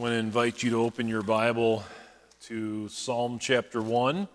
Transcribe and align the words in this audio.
want 0.00 0.12
to 0.14 0.18
invite 0.18 0.62
you 0.62 0.70
to 0.70 0.80
open 0.80 1.06
your 1.08 1.20
Bible 1.20 1.84
to 2.44 2.88
Psalm 2.88 3.38
chapter 3.38 3.82
1. 3.82 4.26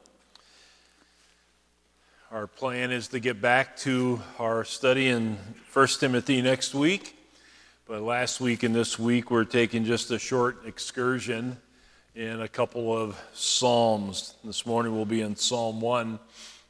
Our 2.30 2.46
plan 2.46 2.92
is 2.92 3.08
to 3.08 3.20
get 3.20 3.42
back 3.42 3.76
to 3.78 4.22
our 4.38 4.64
study 4.64 5.08
in 5.08 5.40
1 5.74 5.88
Timothy 6.00 6.44
next 6.44 6.76
week. 6.76 7.18
But 7.88 8.04
last 8.04 8.40
week 8.40 8.62
and 8.62 8.76
this 8.76 9.00
week, 9.00 9.32
we're 9.32 9.44
taking 9.44 9.86
just 9.86 10.12
a 10.12 10.20
short 10.20 10.68
excursion 10.68 11.58
in 12.14 12.42
a 12.42 12.48
couple 12.48 12.96
of 12.96 13.20
Psalms. 13.34 14.36
This 14.44 14.68
morning, 14.68 14.96
we'll 14.96 15.06
be 15.06 15.22
in 15.22 15.36
Psalm 15.36 15.82
1. 15.82 16.20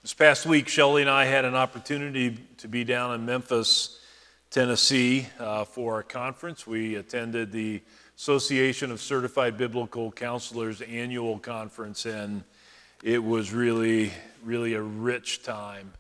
This 0.04 0.14
past 0.14 0.46
week, 0.46 0.70
Shelley 0.70 1.02
and 1.02 1.12
I 1.12 1.26
had 1.26 1.44
an 1.44 1.56
opportunity 1.56 2.38
to 2.60 2.70
be 2.70 2.86
down 2.86 3.14
in 3.14 3.26
Memphis, 3.26 4.00
Tennessee, 4.52 5.28
uh, 5.38 5.66
for 5.66 6.00
a 6.00 6.04
conference. 6.04 6.66
We 6.66 6.96
attended 6.96 7.52
the 7.52 7.82
Association 8.18 8.92
of 8.92 9.02
Certified 9.02 9.58
Biblical 9.58 10.10
Counselors 10.10 10.80
annual 10.80 11.38
conference, 11.38 12.06
and 12.06 12.46
it 13.04 13.22
was 13.22 13.52
really, 13.52 14.14
really 14.42 14.74
a 14.76 14.82
rich 14.82 15.44
time. 15.44 15.92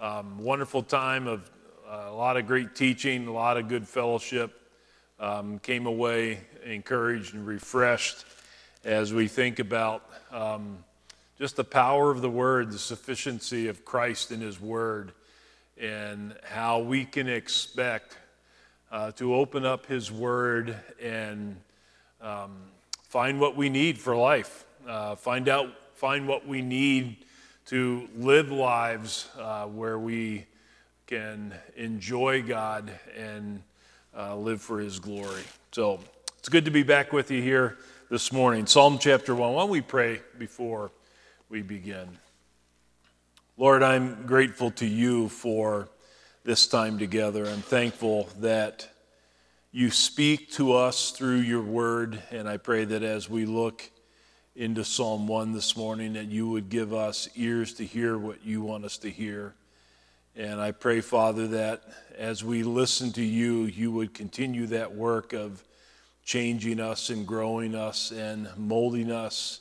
Um, 0.00 0.42
wonderful 0.42 0.82
time 0.82 1.26
of 1.26 1.50
uh, 1.86 2.06
a 2.08 2.14
lot 2.14 2.38
of 2.38 2.46
great 2.46 2.74
teaching, 2.74 3.26
a 3.26 3.32
lot 3.32 3.58
of 3.58 3.68
good 3.68 3.86
fellowship. 3.86 4.58
Um, 5.18 5.58
came 5.58 5.84
away 5.84 6.40
encouraged 6.64 7.34
and 7.34 7.46
refreshed 7.46 8.24
as 8.82 9.12
we 9.12 9.28
think 9.28 9.58
about 9.58 10.02
um, 10.32 10.82
just 11.38 11.56
the 11.56 11.64
power 11.64 12.10
of 12.10 12.22
the 12.22 12.30
Word, 12.30 12.72
the 12.72 12.78
sufficiency 12.78 13.68
of 13.68 13.84
Christ 13.84 14.32
in 14.32 14.40
His 14.40 14.58
Word, 14.58 15.12
and 15.78 16.34
how 16.42 16.78
we 16.78 17.04
can 17.04 17.28
expect 17.28 18.16
uh, 18.90 19.12
to 19.12 19.34
open 19.34 19.64
up 19.64 19.86
His 19.86 20.10
Word 20.10 20.76
and 21.00 21.56
um, 22.20 22.56
find 23.04 23.40
what 23.40 23.56
we 23.56 23.68
need 23.68 23.98
for 23.98 24.16
life. 24.16 24.64
Uh, 24.86 25.14
find 25.14 25.48
out, 25.48 25.68
find 25.94 26.26
what 26.26 26.46
we 26.46 26.62
need 26.62 27.16
to 27.66 28.08
live 28.16 28.50
lives 28.50 29.28
uh, 29.38 29.64
where 29.66 29.98
we 29.98 30.46
can 31.06 31.54
enjoy 31.76 32.42
God 32.42 32.90
and 33.16 33.62
uh, 34.16 34.36
live 34.36 34.60
for 34.60 34.80
His 34.80 34.98
glory. 34.98 35.42
So 35.72 36.00
it's 36.38 36.48
good 36.48 36.64
to 36.64 36.70
be 36.70 36.82
back 36.82 37.12
with 37.12 37.30
you 37.30 37.42
here 37.42 37.78
this 38.10 38.32
morning. 38.32 38.66
Psalm 38.66 38.98
chapter 38.98 39.34
1. 39.34 39.52
Why 39.52 39.62
don't 39.62 39.70
we 39.70 39.82
pray 39.82 40.20
before 40.38 40.90
we 41.48 41.62
begin? 41.62 42.08
Lord, 43.56 43.82
I'm 43.82 44.26
grateful 44.26 44.70
to 44.72 44.86
you 44.86 45.28
for 45.28 45.88
this 46.42 46.66
time 46.66 46.98
together. 46.98 47.46
I'm 47.46 47.60
thankful 47.60 48.28
that 48.38 48.88
you 49.72 49.90
speak 49.90 50.50
to 50.52 50.72
us 50.72 51.10
through 51.10 51.40
your 51.40 51.62
word, 51.62 52.22
and 52.30 52.48
I 52.48 52.56
pray 52.56 52.86
that 52.86 53.02
as 53.02 53.28
we 53.28 53.44
look 53.44 53.88
into 54.56 54.82
Psalm 54.82 55.28
1 55.28 55.52
this 55.52 55.76
morning, 55.76 56.14
that 56.14 56.26
you 56.26 56.48
would 56.48 56.70
give 56.70 56.94
us 56.94 57.28
ears 57.36 57.74
to 57.74 57.84
hear 57.84 58.16
what 58.16 58.44
you 58.44 58.62
want 58.62 58.86
us 58.86 58.96
to 58.98 59.10
hear. 59.10 59.54
And 60.34 60.60
I 60.60 60.72
pray, 60.72 61.02
Father, 61.02 61.46
that 61.48 61.82
as 62.16 62.42
we 62.42 62.62
listen 62.62 63.12
to 63.12 63.22
you, 63.22 63.64
you 63.64 63.92
would 63.92 64.14
continue 64.14 64.66
that 64.68 64.94
work 64.94 65.34
of 65.34 65.62
changing 66.24 66.80
us 66.80 67.10
and 67.10 67.26
growing 67.26 67.74
us 67.74 68.12
and 68.12 68.48
molding 68.56 69.12
us 69.12 69.60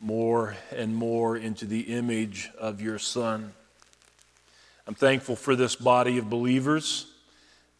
more 0.00 0.56
and 0.74 0.94
more 0.94 1.36
into 1.36 1.64
the 1.64 1.80
image 1.80 2.50
of 2.58 2.80
your 2.80 2.98
Son. 2.98 3.52
I'm 4.88 4.94
thankful 4.94 5.36
for 5.36 5.54
this 5.54 5.76
body 5.76 6.16
of 6.16 6.30
believers. 6.30 7.12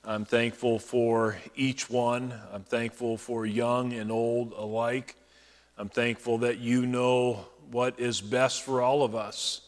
I'm 0.04 0.26
thankful 0.26 0.78
for 0.78 1.38
each 1.56 1.88
one. 1.88 2.34
I'm 2.52 2.64
thankful 2.64 3.16
for 3.16 3.46
young 3.46 3.94
and 3.94 4.12
old 4.12 4.52
alike. 4.52 5.16
I'm 5.78 5.88
thankful 5.88 6.36
that 6.40 6.58
you 6.58 6.84
know 6.84 7.46
what 7.70 7.98
is 7.98 8.20
best 8.20 8.62
for 8.62 8.82
all 8.82 9.04
of 9.04 9.14
us. 9.14 9.62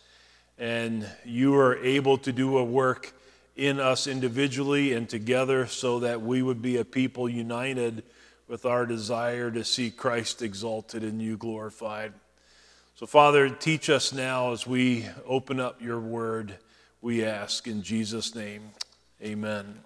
And 0.59 1.09
you 1.25 1.57
are 1.57 1.79
able 1.79 2.19
to 2.19 2.31
do 2.31 2.59
a 2.59 2.63
work 2.63 3.15
in 3.57 3.81
us 3.81 4.07
individually 4.07 4.93
and 4.93 5.09
together 5.09 5.67
so 5.67 6.01
that 6.01 6.21
we 6.21 6.43
would 6.43 6.61
be 6.61 6.77
a 6.77 6.85
people 6.85 7.27
united 7.27 8.03
with 8.49 8.67
our 8.67 8.85
desire 8.85 9.51
to 9.51 9.65
see 9.65 9.91
Christ 9.91 10.43
exalted 10.43 11.03
and 11.03 11.23
you 11.23 11.39
glorified. 11.39 12.13
So, 12.97 13.07
Father, 13.07 13.49
teach 13.49 13.89
us 13.89 14.13
now 14.13 14.53
as 14.53 14.67
we 14.67 15.09
open 15.27 15.59
up 15.59 15.81
your 15.81 16.01
word, 16.01 16.59
we 17.03 17.25
ask 17.25 17.67
in 17.67 17.83
Jesus' 17.83 18.35
name. 18.35 18.63
Amen. 19.23 19.81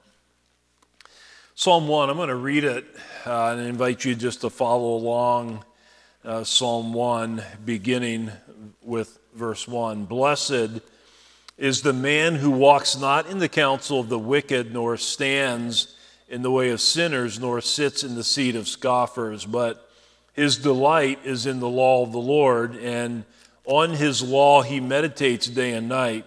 Psalm 1.54 1.86
1, 1.86 2.10
I'm 2.10 2.16
going 2.16 2.28
to 2.28 2.34
read 2.34 2.64
it 2.64 2.84
uh, 3.24 3.50
and 3.50 3.60
invite 3.60 4.04
you 4.04 4.16
just 4.16 4.40
to 4.40 4.50
follow 4.50 4.96
along. 4.96 5.64
Uh, 6.24 6.42
Psalm 6.42 6.92
1, 6.92 7.40
beginning 7.64 8.32
with 8.82 9.20
verse 9.32 9.68
1. 9.68 10.06
Blessed 10.06 10.80
is 11.56 11.82
the 11.82 11.92
man 11.92 12.34
who 12.34 12.50
walks 12.50 12.98
not 12.98 13.28
in 13.28 13.38
the 13.38 13.48
counsel 13.48 14.00
of 14.00 14.08
the 14.08 14.18
wicked, 14.18 14.72
nor 14.72 14.96
stands 14.96 15.94
in 16.28 16.42
the 16.42 16.50
way 16.50 16.70
of 16.70 16.80
sinners, 16.80 17.38
nor 17.38 17.60
sits 17.60 18.02
in 18.02 18.16
the 18.16 18.24
seat 18.24 18.56
of 18.56 18.66
scoffers, 18.66 19.44
but 19.44 19.88
his 20.32 20.56
delight 20.56 21.20
is 21.24 21.46
in 21.46 21.60
the 21.60 21.68
law 21.68 22.02
of 22.02 22.10
the 22.10 22.18
Lord, 22.18 22.74
and 22.74 23.24
on 23.66 23.90
his 23.90 24.20
law 24.20 24.62
he 24.62 24.80
meditates 24.80 25.46
day 25.46 25.74
and 25.74 25.88
night. 25.88 26.26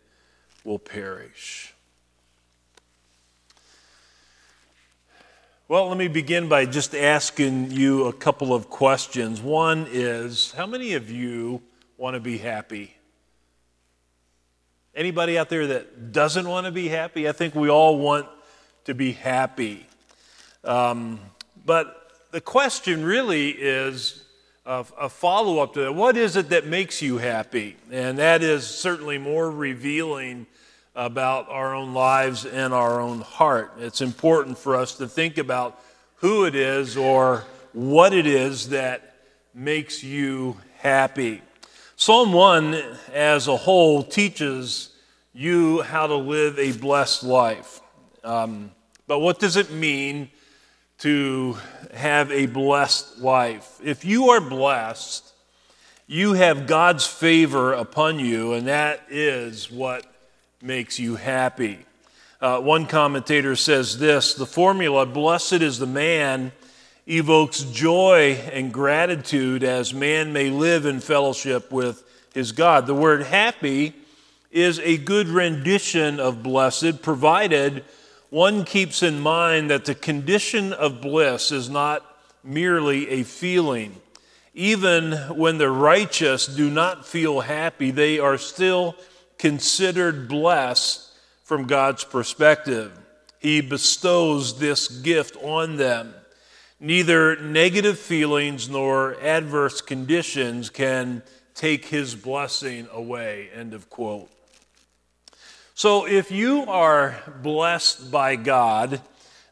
will 0.63 0.79
perish. 0.79 1.73
Well, 5.67 5.87
let 5.87 5.97
me 5.97 6.09
begin 6.09 6.49
by 6.49 6.65
just 6.65 6.93
asking 6.93 7.71
you 7.71 8.07
a 8.07 8.13
couple 8.13 8.53
of 8.53 8.69
questions. 8.69 9.41
One 9.41 9.87
is 9.89 10.51
How 10.51 10.65
many 10.65 10.93
of 10.93 11.09
you 11.09 11.61
want 11.97 12.15
to 12.15 12.19
be 12.19 12.37
happy? 12.37 12.97
Anybody 14.93 15.37
out 15.37 15.47
there 15.47 15.67
that 15.67 16.11
doesn't 16.11 16.47
want 16.47 16.65
to 16.65 16.71
be 16.71 16.89
happy? 16.89 17.29
I 17.29 17.31
think 17.31 17.55
we 17.55 17.69
all 17.69 17.97
want 17.97 18.27
to 18.83 18.93
be 18.93 19.13
happy. 19.13 19.85
Um, 20.65 21.21
but 21.65 22.11
the 22.31 22.41
question 22.41 23.05
really 23.05 23.51
is 23.51 24.25
a, 24.65 24.85
a 24.99 25.09
follow 25.09 25.59
up 25.59 25.73
to 25.73 25.81
that. 25.81 25.93
What 25.93 26.17
is 26.17 26.35
it 26.35 26.49
that 26.49 26.67
makes 26.67 27.01
you 27.01 27.17
happy? 27.17 27.77
And 27.91 28.17
that 28.19 28.43
is 28.43 28.65
certainly 28.67 29.17
more 29.17 29.49
revealing 29.49 30.45
about 30.95 31.49
our 31.49 31.73
own 31.73 31.93
lives 31.93 32.45
and 32.45 32.73
our 32.73 32.99
own 32.99 33.21
heart. 33.21 33.73
It's 33.79 34.01
important 34.01 34.57
for 34.57 34.75
us 34.75 34.95
to 34.95 35.07
think 35.07 35.37
about 35.37 35.79
who 36.15 36.45
it 36.45 36.55
is 36.55 36.97
or 36.97 37.45
what 37.73 38.13
it 38.13 38.27
is 38.27 38.69
that 38.69 39.15
makes 39.53 40.03
you 40.03 40.57
happy. 40.77 41.41
Psalm 41.95 42.33
1 42.33 42.81
as 43.13 43.47
a 43.47 43.55
whole 43.55 44.03
teaches 44.03 44.89
you 45.33 45.81
how 45.81 46.07
to 46.07 46.15
live 46.15 46.59
a 46.59 46.71
blessed 46.73 47.23
life. 47.23 47.79
Um, 48.23 48.71
but 49.07 49.19
what 49.19 49.39
does 49.39 49.55
it 49.55 49.71
mean 49.71 50.29
to 50.99 51.57
have 51.93 52.31
a 52.31 52.45
blessed 52.45 53.19
life? 53.19 53.79
If 53.83 54.05
you 54.05 54.29
are 54.29 54.41
blessed, 54.41 55.31
you 56.07 56.33
have 56.33 56.67
God's 56.67 57.07
favor 57.07 57.73
upon 57.73 58.19
you, 58.19 58.53
and 58.53 58.67
that 58.67 59.01
is 59.09 59.71
what 59.71 60.05
makes 60.61 60.99
you 60.99 61.15
happy. 61.15 61.79
Uh, 62.41 62.59
one 62.59 62.85
commentator 62.85 63.55
says 63.55 63.99
this 63.99 64.33
the 64.33 64.45
formula, 64.45 65.05
blessed 65.05 65.61
is 65.61 65.79
the 65.79 65.85
man, 65.85 66.51
evokes 67.07 67.61
joy 67.61 68.33
and 68.51 68.73
gratitude 68.73 69.63
as 69.63 69.93
man 69.93 70.33
may 70.33 70.49
live 70.49 70.85
in 70.85 70.99
fellowship 70.99 71.71
with 71.71 72.03
his 72.33 72.51
God. 72.51 72.87
The 72.87 72.95
word 72.95 73.23
happy 73.23 73.93
is 74.51 74.79
a 74.79 74.97
good 74.97 75.27
rendition 75.27 76.19
of 76.19 76.43
blessed, 76.43 77.01
provided 77.01 77.85
one 78.31 78.63
keeps 78.63 79.03
in 79.03 79.19
mind 79.19 79.69
that 79.69 79.83
the 79.83 79.93
condition 79.93 80.71
of 80.71 81.01
bliss 81.01 81.51
is 81.51 81.69
not 81.69 82.03
merely 82.43 83.09
a 83.09 83.23
feeling. 83.23 83.93
Even 84.53 85.11
when 85.35 85.57
the 85.57 85.69
righteous 85.69 86.47
do 86.47 86.69
not 86.69 87.05
feel 87.05 87.41
happy, 87.41 87.91
they 87.91 88.19
are 88.19 88.37
still 88.37 88.95
considered 89.37 90.29
blessed 90.29 91.11
from 91.43 91.67
God's 91.67 92.05
perspective. 92.05 92.97
He 93.39 93.59
bestows 93.59 94.57
this 94.59 94.87
gift 94.87 95.35
on 95.43 95.75
them. 95.75 96.13
Neither 96.79 97.35
negative 97.35 97.99
feelings 97.99 98.69
nor 98.69 99.19
adverse 99.21 99.81
conditions 99.81 100.69
can 100.69 101.21
take 101.53 101.85
his 101.85 102.15
blessing 102.15 102.87
away. 102.93 103.49
End 103.53 103.73
of 103.73 103.89
quote. 103.89 104.31
So 105.81 106.05
if 106.05 106.29
you 106.29 106.65
are 106.67 107.15
blessed 107.41 108.11
by 108.11 108.35
God, 108.35 109.01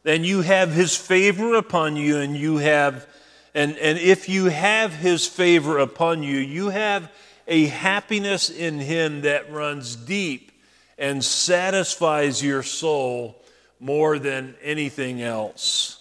then 0.04 0.22
you 0.22 0.42
have 0.42 0.70
his 0.70 0.96
favor 0.96 1.56
upon 1.56 1.96
you 1.96 2.18
and 2.18 2.36
you 2.36 2.58
have 2.58 3.08
and, 3.52 3.76
and 3.78 3.98
if 3.98 4.28
you 4.28 4.44
have 4.44 4.92
his 4.92 5.26
favor 5.26 5.78
upon 5.78 6.22
you, 6.22 6.38
you 6.38 6.68
have 6.68 7.10
a 7.48 7.66
happiness 7.66 8.48
in 8.48 8.78
him 8.78 9.22
that 9.22 9.50
runs 9.50 9.96
deep 9.96 10.52
and 10.96 11.24
satisfies 11.24 12.40
your 12.44 12.62
soul 12.62 13.42
more 13.80 14.20
than 14.20 14.54
anything 14.62 15.22
else. 15.22 16.00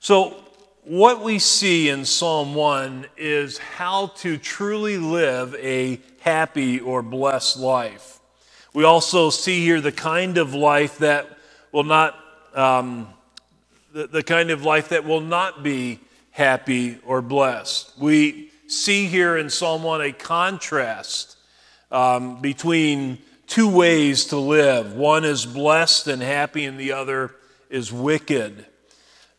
So, 0.00 0.42
what 0.82 1.22
we 1.22 1.38
see 1.38 1.88
in 1.88 2.04
Psalm 2.04 2.52
1 2.56 3.06
is 3.16 3.58
how 3.58 4.08
to 4.16 4.36
truly 4.38 4.98
live 4.98 5.54
a 5.54 6.00
happy 6.18 6.80
or 6.80 7.00
blessed 7.00 7.58
life. 7.58 8.17
We 8.74 8.84
also 8.84 9.30
see 9.30 9.60
here 9.60 9.80
the 9.80 9.92
kind 9.92 10.38
of 10.38 10.54
life 10.54 10.98
that 10.98 11.38
will 11.72 11.84
not, 11.84 12.18
um, 12.54 13.08
the, 13.92 14.06
the 14.06 14.22
kind 14.22 14.50
of 14.50 14.62
life 14.62 14.90
that 14.90 15.04
will 15.04 15.20
not 15.20 15.62
be 15.62 16.00
happy 16.30 16.98
or 17.04 17.22
blessed. 17.22 17.92
We 17.98 18.50
see 18.66 19.06
here 19.06 19.36
in 19.36 19.48
Psalm 19.48 19.82
1 19.82 20.02
a 20.02 20.12
contrast 20.12 21.36
um, 21.90 22.40
between 22.42 23.18
two 23.46 23.68
ways 23.68 24.26
to 24.26 24.36
live 24.36 24.94
one 24.94 25.24
is 25.24 25.46
blessed 25.46 26.06
and 26.06 26.22
happy, 26.22 26.66
and 26.66 26.78
the 26.78 26.92
other 26.92 27.34
is 27.70 27.92
wicked. 27.92 28.66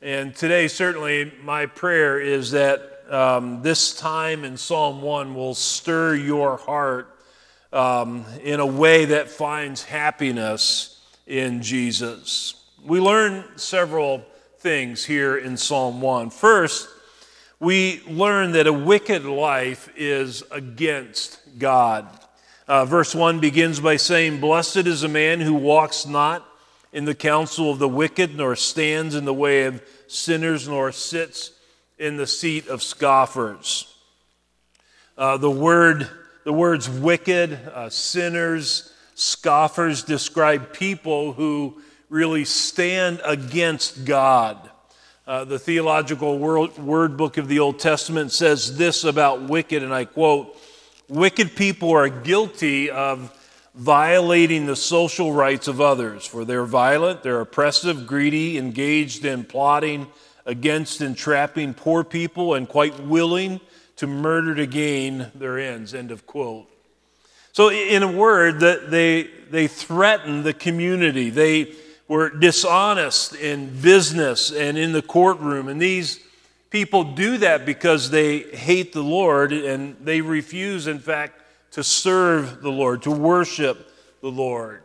And 0.02 0.36
today, 0.36 0.68
certainly, 0.68 1.32
my 1.44 1.68
prayer 1.68 2.20
is 2.20 2.52
that 2.52 3.04
um, 3.12 3.62
this 3.62 3.94
time 3.94 4.44
in 4.44 4.58
Psalm 4.58 5.02
1 5.02 5.36
will 5.36 5.54
stir 5.54 6.16
your 6.16 6.58
heart 6.58 7.19
um, 7.72 8.26
in 8.44 8.60
a 8.60 8.66
way 8.66 9.06
that 9.06 9.30
finds 9.30 9.84
happiness 9.84 11.02
in 11.28 11.62
Jesus. 11.62 12.56
We 12.84 13.00
learn 13.00 13.44
several 13.56 14.26
things 14.60 15.06
here 15.06 15.38
in 15.38 15.58
Psalm 15.58 16.02
1. 16.02 16.32
First, 16.32 16.88
we 17.60 18.02
learn 18.08 18.54
that 18.54 18.68
a 18.68 18.74
wicked 18.74 19.26
life 19.26 19.92
is 19.96 20.44
against 20.52 21.40
God. 21.58 22.08
Uh, 22.68 22.86
verse 22.86 23.14
1 23.14 23.40
begins 23.40 23.80
by 23.80 23.98
saying, 23.98 24.40
Blessed 24.40 24.88
is 24.88 25.04
a 25.04 25.10
man 25.10 25.42
who 25.42 25.56
walks 25.56 26.06
not 26.06 26.46
in 26.92 27.06
the 27.06 27.16
counsel 27.16 27.72
of 27.72 27.80
the 27.80 27.90
wicked, 27.90 28.36
nor 28.36 28.56
stands 28.56 29.16
in 29.16 29.26
the 29.26 29.34
way 29.34 29.66
of 29.66 29.82
sinners, 30.08 30.68
nor 30.68 30.92
sits 30.92 31.52
in 31.98 32.18
the 32.18 32.28
seat 32.28 32.68
of 32.68 32.82
scoffers. 32.82 33.94
Uh, 35.18 35.38
the 35.38 35.52
word, 35.52 36.08
the 36.50 36.54
words 36.54 36.90
wicked, 36.90 37.54
uh, 37.76 37.92
sinners, 37.92 38.92
scoffers 39.14 40.02
describe 40.02 40.74
people 40.74 41.32
who 41.32 41.80
really 42.10 42.44
stand 42.44 43.22
against 43.24 44.04
God. 44.04 44.58
Uh, 45.28 45.46
the 45.46 45.60
theological 45.60 46.40
word, 46.40 46.76
word 46.80 47.18
book 47.18 47.38
of 47.38 47.48
the 47.50 47.60
Old 47.60 47.78
Testament 47.78 48.32
says 48.32 48.80
this 48.80 49.04
about 49.04 49.44
wicked, 49.44 49.84
and 49.84 49.94
I 49.94 50.06
quote 50.06 50.58
Wicked 51.08 51.56
people 51.56 51.92
are 51.92 52.10
guilty 52.10 52.90
of 52.90 53.32
violating 53.76 54.66
the 54.66 54.76
social 54.76 55.32
rights 55.32 55.68
of 55.68 55.80
others, 55.80 56.26
for 56.26 56.46
they're 56.46 56.66
violent, 56.66 57.22
they're 57.22 57.42
oppressive, 57.42 58.08
greedy, 58.08 58.58
engaged 58.58 59.24
in 59.24 59.44
plotting 59.44 60.08
against 60.48 61.00
entrapping 61.00 61.76
poor 61.76 62.04
people, 62.04 62.56
and 62.56 62.68
quite 62.68 63.00
willing 63.02 63.62
to 64.00 64.08
murder 64.08 64.56
to 64.56 64.66
gain 64.66 65.30
their 65.36 65.60
ends. 65.60 65.94
End 65.94 66.10
of 66.10 66.26
quote. 66.26 66.70
So, 67.52 67.70
in 67.70 68.02
a 68.02 68.10
word, 68.10 68.62
that 68.62 68.90
they, 68.90 69.24
they 69.52 69.68
threaten 69.68 70.44
the 70.44 70.54
community. 70.54 71.30
They 71.30 71.74
were 72.08 72.30
dishonest 72.30 73.36
in 73.36 73.82
business 73.82 74.54
and 74.54 74.78
in 74.78 74.94
the 74.94 75.02
courtroom. 75.02 75.68
And 75.68 75.82
these 75.82 76.22
people 76.70 77.04
do 77.04 77.40
that 77.40 77.66
because 77.66 78.10
they 78.10 78.40
hate 78.40 78.94
the 78.94 79.04
Lord 79.04 79.52
and 79.52 79.98
they 80.00 80.22
refuse, 80.22 80.88
in 80.88 81.00
fact, 81.00 81.42
to 81.72 81.84
serve 81.84 82.62
the 82.62 82.72
Lord, 82.72 83.02
to 83.02 83.12
worship 83.12 83.92
the 84.22 84.32
Lord. 84.32 84.82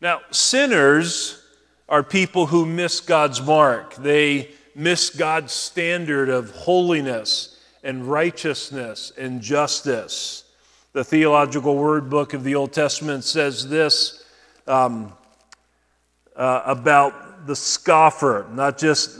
Now, 0.00 0.20
sinners 0.32 1.40
are 1.88 2.02
people 2.02 2.46
who 2.46 2.66
miss 2.66 2.98
God's 2.98 3.40
mark. 3.40 3.94
They 3.94 4.50
miss 4.74 5.10
God's 5.10 5.52
standard 5.52 6.28
of 6.28 6.50
holiness 6.50 7.53
and 7.84 8.04
righteousness 8.04 9.12
and 9.16 9.40
justice. 9.40 10.44
The 10.92 11.04
Theological 11.04 11.76
Word 11.76 12.10
Book 12.10 12.34
of 12.34 12.42
the 12.42 12.56
Old 12.56 12.72
Testament 12.72 13.22
says 13.22 13.68
this 13.68 14.24
um, 14.66 15.12
uh, 16.34 16.62
about 16.66 17.46
the 17.46 17.54
scoffer, 17.54 18.46
not 18.52 18.78
just 18.78 19.16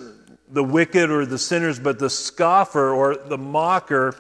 the 0.49 0.65
wicked 0.65 1.11
or 1.11 1.27
the 1.27 1.39
sinners, 1.39 1.79
but 1.79 2.01
the 2.01 2.11
scoffer 2.11 2.93
or 2.93 3.15
the 3.15 3.39
mocker 3.39 4.17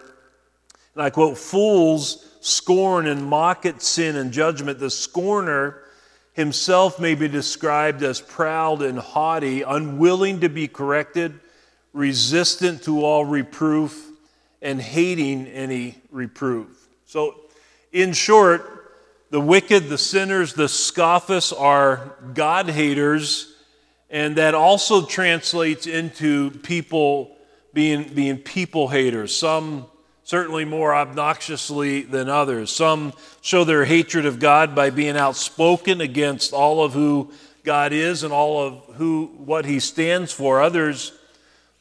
and 0.94 1.02
I 1.02 1.10
quote, 1.10 1.36
fools 1.36 2.24
scorn 2.40 3.06
and 3.06 3.24
mock 3.24 3.66
at 3.66 3.82
sin 3.82 4.16
and 4.16 4.32
judgment. 4.32 4.78
The 4.78 4.90
scorner 4.90 5.82
himself 6.34 7.00
may 7.00 7.14
be 7.14 7.28
described 7.28 8.02
as 8.02 8.20
proud 8.20 8.82
and 8.82 8.98
haughty, 8.98 9.62
unwilling 9.62 10.40
to 10.40 10.48
be 10.48 10.68
corrected, 10.68 11.40
resistant 11.92 12.82
to 12.84 13.04
all 13.04 13.24
reproof, 13.24 14.10
and 14.64 14.80
hating 14.80 15.46
any 15.46 15.94
reproof. 16.10 16.88
So, 17.04 17.36
in 17.92 18.14
short, 18.14 18.92
the 19.30 19.40
wicked, 19.40 19.88
the 19.88 19.98
sinners, 19.98 20.54
the 20.54 20.68
scoffers 20.68 21.52
are 21.52 22.16
God 22.32 22.70
haters, 22.70 23.54
and 24.08 24.36
that 24.36 24.54
also 24.54 25.04
translates 25.04 25.86
into 25.86 26.50
people 26.50 27.36
being, 27.74 28.04
being 28.14 28.38
people 28.38 28.88
haters. 28.88 29.36
Some 29.36 29.86
certainly 30.22 30.64
more 30.64 30.94
obnoxiously 30.94 32.02
than 32.02 32.30
others. 32.30 32.72
Some 32.72 33.12
show 33.42 33.64
their 33.64 33.84
hatred 33.84 34.24
of 34.24 34.38
God 34.38 34.74
by 34.74 34.88
being 34.88 35.16
outspoken 35.16 36.00
against 36.00 36.54
all 36.54 36.82
of 36.82 36.94
who 36.94 37.30
God 37.64 37.92
is 37.92 38.22
and 38.22 38.32
all 38.32 38.66
of 38.66 38.94
who 38.94 39.26
what 39.36 39.66
he 39.66 39.78
stands 39.78 40.32
for. 40.32 40.62
Others 40.62 41.12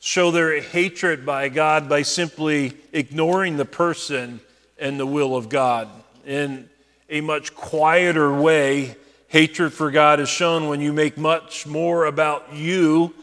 show 0.06 0.32
their 0.32 0.60
hatred 0.60 1.26
by 1.26 1.48
God 1.48 1.88
by 1.88 2.02
simply 2.02 2.74
ignoring 2.92 3.56
the 3.56 3.64
person 3.64 4.42
and 4.78 5.00
the 5.00 5.06
will 5.06 5.34
of 5.34 5.48
God. 5.48 5.88
In 6.26 6.70
a 7.10 7.22
much 7.22 7.56
quieter 7.56 8.34
way, 8.34 8.98
hatred 9.30 9.72
for 9.72 9.92
God 9.92 10.20
is 10.20 10.28
shown 10.28 10.68
when 10.68 10.82
you 10.82 10.92
make 10.92 11.18
much 11.18 11.66
more 11.66 12.04
about 12.04 12.54
you 12.54 13.14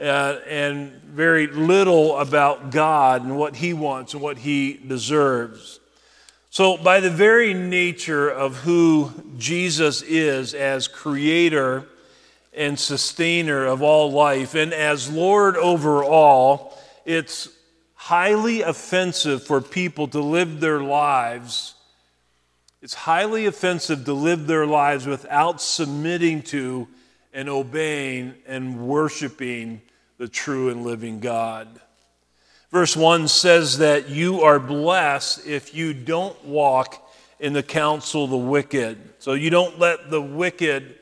uh, 0.00 0.40
and 0.48 0.90
very 1.04 1.46
little 1.46 2.18
about 2.18 2.72
God 2.72 3.22
and 3.22 3.38
what 3.38 3.54
He 3.54 3.72
wants 3.72 4.12
and 4.12 4.20
what 4.20 4.38
He 4.38 4.72
deserves. 4.72 5.78
So, 6.50 6.76
by 6.76 6.98
the 6.98 7.10
very 7.10 7.54
nature 7.54 8.28
of 8.28 8.56
who 8.56 9.12
Jesus 9.38 10.02
is 10.02 10.52
as 10.52 10.88
creator 10.88 11.86
and 12.56 12.78
sustainer 12.78 13.66
of 13.66 13.82
all 13.82 14.12
life, 14.12 14.54
and 14.54 14.72
as 14.72 15.10
Lord 15.10 15.56
over 15.56 16.04
all, 16.04 16.78
it's 17.04 17.48
highly 17.94 18.62
offensive 18.62 19.44
for 19.44 19.60
people 19.60 20.08
to 20.08 20.20
live 20.20 20.60
their 20.60 20.82
lives. 20.82 21.74
It's 22.82 22.94
highly 22.94 23.46
offensive 23.46 24.04
to 24.04 24.12
live 24.12 24.46
their 24.46 24.66
lives 24.66 25.06
without 25.06 25.60
submitting 25.60 26.42
to 26.42 26.86
and 27.32 27.48
obeying 27.48 28.34
and 28.46 28.86
worshiping 28.86 29.80
the 30.18 30.28
true 30.28 30.68
and 30.68 30.84
living 30.84 31.20
God. 31.20 31.80
Verse 32.70 32.96
1 32.96 33.28
says 33.28 33.78
that 33.78 34.08
you 34.08 34.42
are 34.42 34.58
blessed 34.58 35.46
if 35.46 35.74
you 35.74 35.94
don't 35.94 36.44
walk 36.44 37.00
in 37.40 37.52
the 37.52 37.62
counsel 37.62 38.24
of 38.24 38.30
the 38.30 38.36
wicked. 38.36 38.98
So 39.18 39.32
you 39.32 39.50
don't 39.50 39.78
let 39.78 40.10
the 40.10 40.20
wicked 40.20 40.96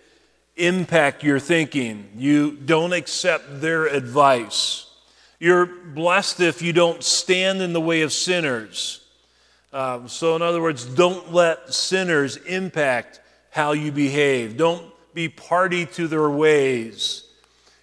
impact 0.57 1.23
your 1.23 1.39
thinking, 1.39 2.11
you 2.17 2.53
don't 2.53 2.93
accept 2.93 3.61
their 3.61 3.87
advice. 3.87 4.87
You're 5.39 5.67
blessed 5.67 6.41
if 6.41 6.63
you 6.63 6.73
don't 6.73 7.03
stand 7.03 7.63
in 7.63 7.73
the 7.73 7.81
way 7.81 8.03
of 8.03 8.13
sinners. 8.13 9.01
Um, 9.73 10.09
so, 10.09 10.37
in 10.37 10.43
other 10.43 10.61
words, 10.61 10.85
don't 10.85 11.33
let 11.33 11.73
sinners 11.73 12.37
impact 12.37 13.21
how 13.51 13.73
you 13.73 13.91
behave. 13.91 14.57
Don't 14.57 14.85
be 15.15 15.29
party 15.29 15.87
to 15.87 16.07
their 16.07 16.29
ways. 16.31 17.25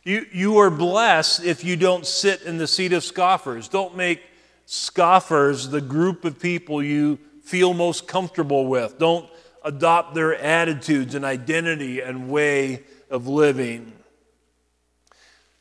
You, 0.04 0.26
you 0.32 0.58
are 0.60 0.70
blessed 0.70 1.44
if 1.44 1.64
you 1.64 1.76
don't 1.76 2.06
sit 2.06 2.44
in 2.44 2.58
the 2.58 2.68
seat 2.68 2.94
of 2.94 3.04
scoffers. 3.04 3.68
Don't 3.68 3.96
make 3.96 4.22
scoffers 4.66 5.70
the 5.70 5.82
group 5.82 6.26
of 6.26 6.40
people 6.40 6.82
you 6.82 7.20
feel 7.44 7.74
most 7.74 8.08
comfortable 8.08 8.68
with. 8.68 8.98
Don't 9.00 9.30
adopt 9.70 10.16
their 10.16 10.36
attitudes 10.36 11.14
and 11.14 11.24
identity 11.24 12.02
and 12.02 12.28
way 12.28 12.82
of 13.12 13.28
living. 13.28 13.94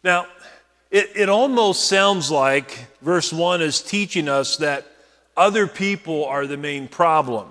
Now, 0.02 0.26
it, 0.90 1.10
it 1.14 1.28
almost 1.28 1.88
sounds 1.88 2.30
like 2.30 2.86
verse 3.02 3.30
1 3.30 3.60
is 3.60 3.82
teaching 3.82 4.26
us 4.26 4.56
that 4.56 4.86
other 5.36 5.66
people 5.66 6.24
are 6.24 6.46
the 6.46 6.56
main 6.56 6.88
problem. 6.88 7.50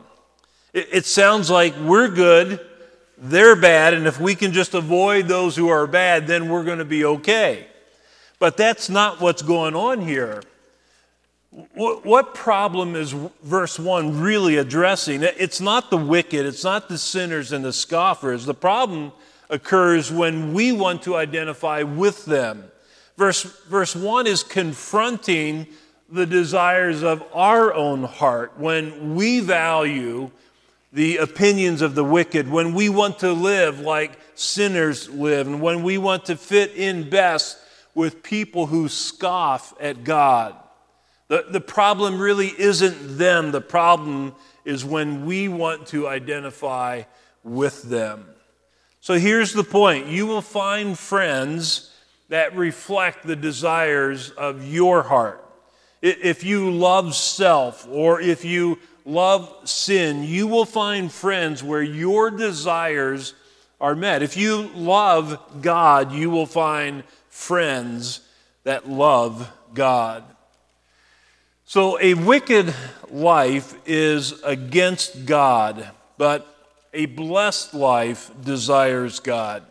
It, 0.74 0.88
it 0.92 1.06
sounds 1.06 1.52
like 1.52 1.76
we're 1.78 2.10
good, 2.10 2.60
they're 3.20 3.56
bad, 3.56 3.94
and 3.94 4.08
if 4.08 4.20
we 4.20 4.34
can 4.34 4.52
just 4.52 4.74
avoid 4.74 5.28
those 5.28 5.56
who 5.56 5.70
are 5.70 5.86
bad, 5.86 6.26
then 6.26 6.50
we're 6.50 6.64
going 6.64 6.80
to 6.80 6.86
be 6.86 7.06
okay. 7.06 7.68
But 8.40 8.58
that's 8.58 8.90
not 8.90 9.22
what's 9.22 9.44
going 9.44 9.76
on 9.76 10.02
here. 10.02 10.42
What 11.52 12.36
problem 12.36 12.96
is 12.96 13.14
verse 13.42 13.80
1 13.80 14.20
really 14.20 14.58
addressing? 14.58 15.24
It's 15.24 15.62
not 15.62 15.90
the 15.90 15.98
wicked, 15.98 16.46
it's 16.46 16.64
not 16.64 16.90
the 16.90 16.98
sinners 16.98 17.52
and 17.52 17.64
the 17.64 17.74
scoffers. 17.74 18.46
The 18.46 18.54
problem 18.54 19.14
occurs 19.50 20.12
when 20.12 20.54
we 20.54 20.72
want 20.72 21.04
to 21.04 21.16
identify 21.16 21.84
with 21.84 22.26
them. 22.26 22.66
Verse, 23.16 23.44
verse 23.44 23.96
1 23.96 24.28
is 24.28 24.44
confronting 24.44 25.68
the 26.10 26.26
desires 26.26 27.02
of 27.02 27.24
our 27.34 27.74
own 27.74 28.04
heart 28.04 28.54
when 28.58 29.16
we 29.16 29.40
value 29.40 30.30
the 30.94 31.18
opinions 31.18 31.82
of 31.82 31.96
the 31.96 32.04
wicked, 32.04 32.50
when 32.50 32.74
we 32.74 32.90
want 32.90 33.20
to 33.20 33.32
live 33.32 33.80
like 33.80 34.20
sinners 34.36 35.10
live, 35.10 35.48
and 35.48 35.62
when 35.62 35.84
we 35.84 35.98
want 35.98 36.26
to 36.26 36.36
fit 36.36 36.72
in 36.76 37.10
best 37.10 37.58
with 37.96 38.22
people 38.22 38.68
who 38.68 38.88
scoff 38.88 39.74
at 39.80 40.04
God. 40.04 40.56
The, 41.28 41.46
the 41.50 41.62
problem 41.62 42.20
really 42.20 42.54
isn't 42.58 43.18
them, 43.18 43.52
the 43.52 43.62
problem 43.62 44.36
is 44.64 44.86
when 44.86 45.26
we 45.26 45.48
want 45.48 45.88
to 45.88 46.08
identify 46.08 47.04
with 47.44 47.84
them. 47.84 48.26
So 49.02 49.16
here's 49.16 49.54
the 49.54 49.64
point 49.64 50.08
you 50.08 50.26
will 50.26 50.42
find 50.42 50.98
friends 50.98 51.94
that 52.30 52.56
reflect 52.56 53.26
the 53.26 53.36
desires 53.36 54.32
of 54.32 54.68
your 54.68 55.04
heart. 55.04 55.44
If 56.02 56.44
you 56.44 56.72
love 56.72 57.16
self 57.16 57.88
or 57.90 58.22
if 58.22 58.46
you 58.46 58.80
love 59.06 59.54
sin, 59.64 60.24
you 60.24 60.48
will 60.48 60.66
find 60.66 61.12
friends 61.12 61.64
where 61.64 61.82
your 61.82 62.30
desires 62.30 63.34
are 63.80 63.96
met. 63.96 64.22
If 64.22 64.38
you 64.38 64.70
love 64.76 65.62
God, 65.62 66.12
you 66.12 66.30
will 66.30 66.46
find 66.46 67.04
friends 67.30 68.22
that 68.64 68.90
love 68.90 69.52
God. 69.74 70.24
So, 71.70 72.00
a 72.00 72.14
wicked 72.14 72.74
life 73.10 73.76
is 73.86 74.42
against 74.44 75.26
God, 75.26 75.90
but 76.18 76.48
a 76.94 77.08
blessed 77.08 77.74
life 77.74 78.32
desires 78.42 79.20
God. 79.20 79.66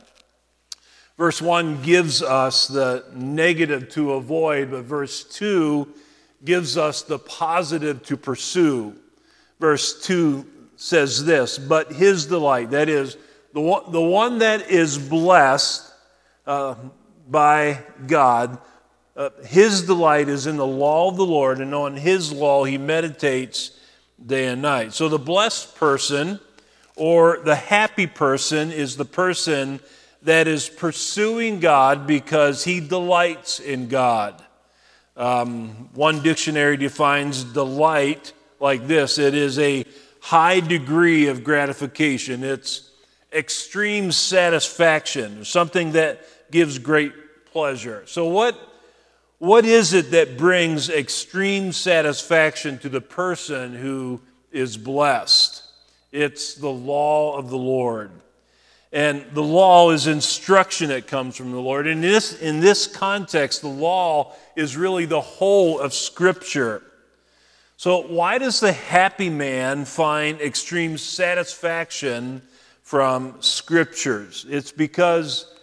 Verse 1.17 1.41
1 1.41 1.81
gives 1.81 2.23
us 2.23 2.69
the 2.69 3.03
negative 3.15 3.88
to 3.93 4.12
avoid, 4.12 4.73
but 4.73 4.83
verse 4.83 5.25
2 5.25 5.88
gives 6.45 6.76
us 6.76 7.00
the 7.00 7.19
positive 7.19 8.03
to 8.03 8.19
pursue. 8.19 8.95
Verse 9.59 9.99
2 10.03 10.45
says 10.76 11.25
this, 11.25 11.57
but 11.57 11.95
his 11.95 12.26
delight, 12.26 12.73
that 12.73 12.91
is, 12.91 13.17
the 13.55 13.61
one, 13.62 13.91
the 13.91 14.03
one 14.03 14.41
that 14.41 14.71
is 14.71 14.99
blessed 14.99 15.91
uh, 16.47 16.75
by 17.26 17.83
God, 18.07 18.59
uh, 19.16 19.30
his 19.44 19.82
delight 19.82 20.28
is 20.28 20.46
in 20.46 20.56
the 20.56 20.66
law 20.66 21.08
of 21.08 21.16
the 21.16 21.25
Lord, 21.25 21.61
and 21.61 21.75
on 21.75 21.96
his 21.96 22.32
law 22.32 22.64
he 22.64 22.76
meditates 22.76 23.70
day 24.25 24.49
and 24.49 24.62
night. 24.62 24.92
So 24.92 25.08
the 25.08 25.18
blessed 25.18 25.76
person 25.76 26.40
or 26.96 27.40
the 27.44 27.54
happy 27.54 28.06
person 28.06 28.70
is 28.70 28.96
the 28.96 29.04
person 29.04 29.80
that 30.23 30.49
is 30.49 30.68
pursuing 30.68 31.61
God 31.61 32.06
because 32.06 32.64
he 32.64 32.80
delights 32.80 33.61
in 33.61 33.88
God. 33.88 34.42
Um, 35.16 35.88
one 35.94 36.23
dictionary 36.23 36.76
defines 36.76 37.42
delight 37.42 38.32
like 38.61 38.87
this 38.87 39.18
it 39.18 39.35
is 39.35 39.58
a 39.58 39.85
high 40.20 40.61
degree 40.61 41.28
of 41.28 41.44
gratification, 41.44 42.42
it's 42.44 42.90
extreme 43.32 44.12
satisfaction, 44.12 45.44
something 45.44 45.92
that 45.92 46.20
gives 46.50 46.78
great 46.78 47.12
pleasure. 47.46 48.02
So, 48.06 48.26
what, 48.26 48.58
what 49.38 49.64
is 49.66 49.93
it 49.93 50.12
that 50.12 50.38
brings 50.38 50.88
extreme 50.88 51.73
satisfaction 51.73 52.78
to 52.78 52.88
the 52.88 53.00
person 53.00 53.75
who 53.75 54.21
is 54.50 54.76
blessed? 54.76 55.62
It's 56.11 56.55
the 56.55 56.71
law 56.71 57.37
of 57.37 57.50
the 57.50 57.59
Lord. 57.59 58.11
And 58.93 59.26
the 59.35 59.43
law 59.43 59.90
is 59.90 60.07
instruction 60.07 60.88
that 60.88 61.07
comes 61.07 61.37
from 61.37 61.52
the 61.52 61.61
Lord. 61.61 61.87
And 61.87 62.02
in 62.02 62.11
this, 62.11 62.40
in 62.40 62.61
this 62.61 62.87
context, 62.87 63.61
the 63.61 63.69
law 63.69 64.33
is 64.55 64.76
really 64.76 65.05
the 65.05 65.21
whole 65.21 65.78
of 65.78 65.93
Scripture. 65.93 66.83
So, 67.76 68.00
why 68.00 68.38
does 68.38 68.61
the 68.61 68.73
happy 68.73 69.28
man 69.28 69.85
find 69.85 70.40
extreme 70.40 70.97
satisfaction 70.97 72.40
from 72.83 73.37
Scriptures? 73.40 74.47
It's 74.49 74.73
because 74.73 75.56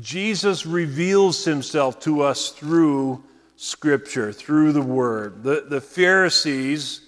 Jesus 0.00 0.66
reveals 0.66 1.44
himself 1.44 2.00
to 2.00 2.22
us 2.22 2.50
through 2.50 3.22
Scripture, 3.56 4.32
through 4.32 4.72
the 4.72 4.82
Word. 4.82 5.42
The, 5.44 5.66
the 5.68 5.80
Pharisees 5.80 7.00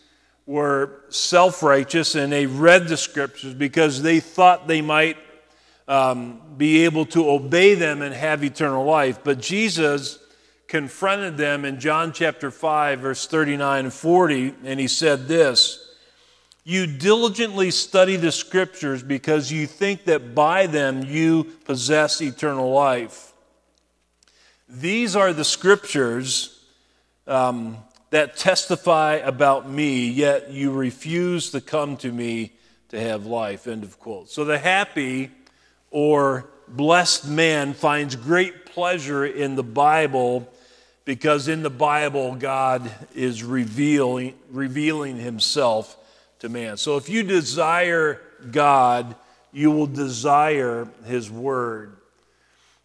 were 0.47 1.03
self 1.09 1.63
righteous 1.63 2.15
and 2.15 2.33
they 2.33 2.47
read 2.47 2.89
the 2.89 2.97
Scriptures 2.97 3.55
because 3.55 4.03
they 4.03 4.21
thought 4.21 4.69
they 4.69 4.83
might 4.83 5.17
um, 5.89 6.41
be 6.57 6.85
able 6.85 7.07
to 7.07 7.29
obey 7.29 7.75
them 7.75 8.03
and 8.03 8.15
have 8.15 8.45
eternal 8.45 8.85
life. 8.85 9.21
But 9.25 9.41
Jesus 9.41 10.19
confronted 10.69 11.37
them 11.37 11.65
in 11.65 11.81
John 11.81 12.13
chapter 12.13 12.51
5, 12.51 13.01
verse 13.01 13.27
39 13.27 13.85
and 13.85 13.93
40, 13.93 14.55
and 14.65 14.81
he 14.81 14.89
said 14.89 15.29
this 15.29 15.86
You 16.69 16.89
diligently 16.89 17.71
study 17.71 18.17
the 18.17 18.33
scriptures 18.33 19.01
because 19.01 19.53
you 19.53 19.69
think 19.69 20.07
that 20.07 20.35
by 20.35 20.67
them 20.67 21.05
you 21.05 21.45
possess 21.65 22.21
eternal 22.21 22.73
life. 22.73 23.33
These 24.69 25.15
are 25.15 25.33
the 25.33 25.45
scriptures 25.45 26.61
um, 27.29 27.77
that 28.11 28.37
testify 28.37 29.13
about 29.13 29.71
me, 29.71 30.09
yet 30.09 30.51
you 30.51 30.73
refuse 30.73 31.53
to 31.53 31.61
come 31.61 31.97
to 31.99 32.11
me 32.11 32.51
to 32.89 32.99
have 33.01 33.27
life. 33.27 33.69
End 33.69 33.85
of 33.85 34.01
quote. 34.01 34.29
So 34.29 34.45
the 34.45 34.59
happy 34.59 35.31
or 35.93 36.47
blessed 36.67 37.29
man 37.29 37.75
finds 37.75 38.17
great 38.17 38.67
pleasure 38.67 39.25
in 39.25 39.55
the 39.55 39.63
Bible 39.63 40.53
because 41.05 41.47
in 41.47 41.63
the 41.63 41.71
Bible, 41.71 42.35
God 42.35 42.91
is 43.15 43.45
revealing, 43.45 44.35
revealing 44.51 45.17
himself 45.17 45.97
to 46.41 46.49
man. 46.49 46.77
So 46.77 46.97
if 46.97 47.09
you 47.09 47.23
desire 47.23 48.21
God, 48.51 49.15
you 49.53 49.71
will 49.71 49.87
desire 49.87 50.89
his 51.05 51.31
word. 51.31 51.97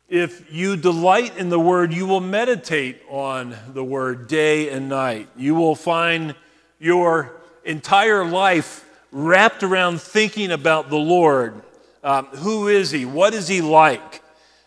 If 0.08 0.53
you 0.53 0.75
delight 0.75 1.38
in 1.38 1.50
the 1.50 1.60
word, 1.60 1.93
you 1.93 2.05
will 2.05 2.20
meditate 2.20 3.01
on 3.10 3.55
the 3.74 3.84
word 3.84 4.27
day 4.27 4.70
and 4.70 4.89
night. 4.89 5.29
You 5.38 5.55
will 5.55 5.75
find 5.75 6.36
your 6.79 7.31
entire 7.63 8.25
life 8.25 8.86
wrapped 9.12 9.63
around 9.63 10.01
thinking 10.01 10.51
about 10.51 10.89
the 10.89 10.98
Lord. 10.98 11.62
Um, 12.03 12.25
who 12.27 12.67
is 12.67 12.91
he? 12.91 13.05
What 13.05 13.34
is 13.34 13.48
he 13.48 13.62
like? 13.62 14.22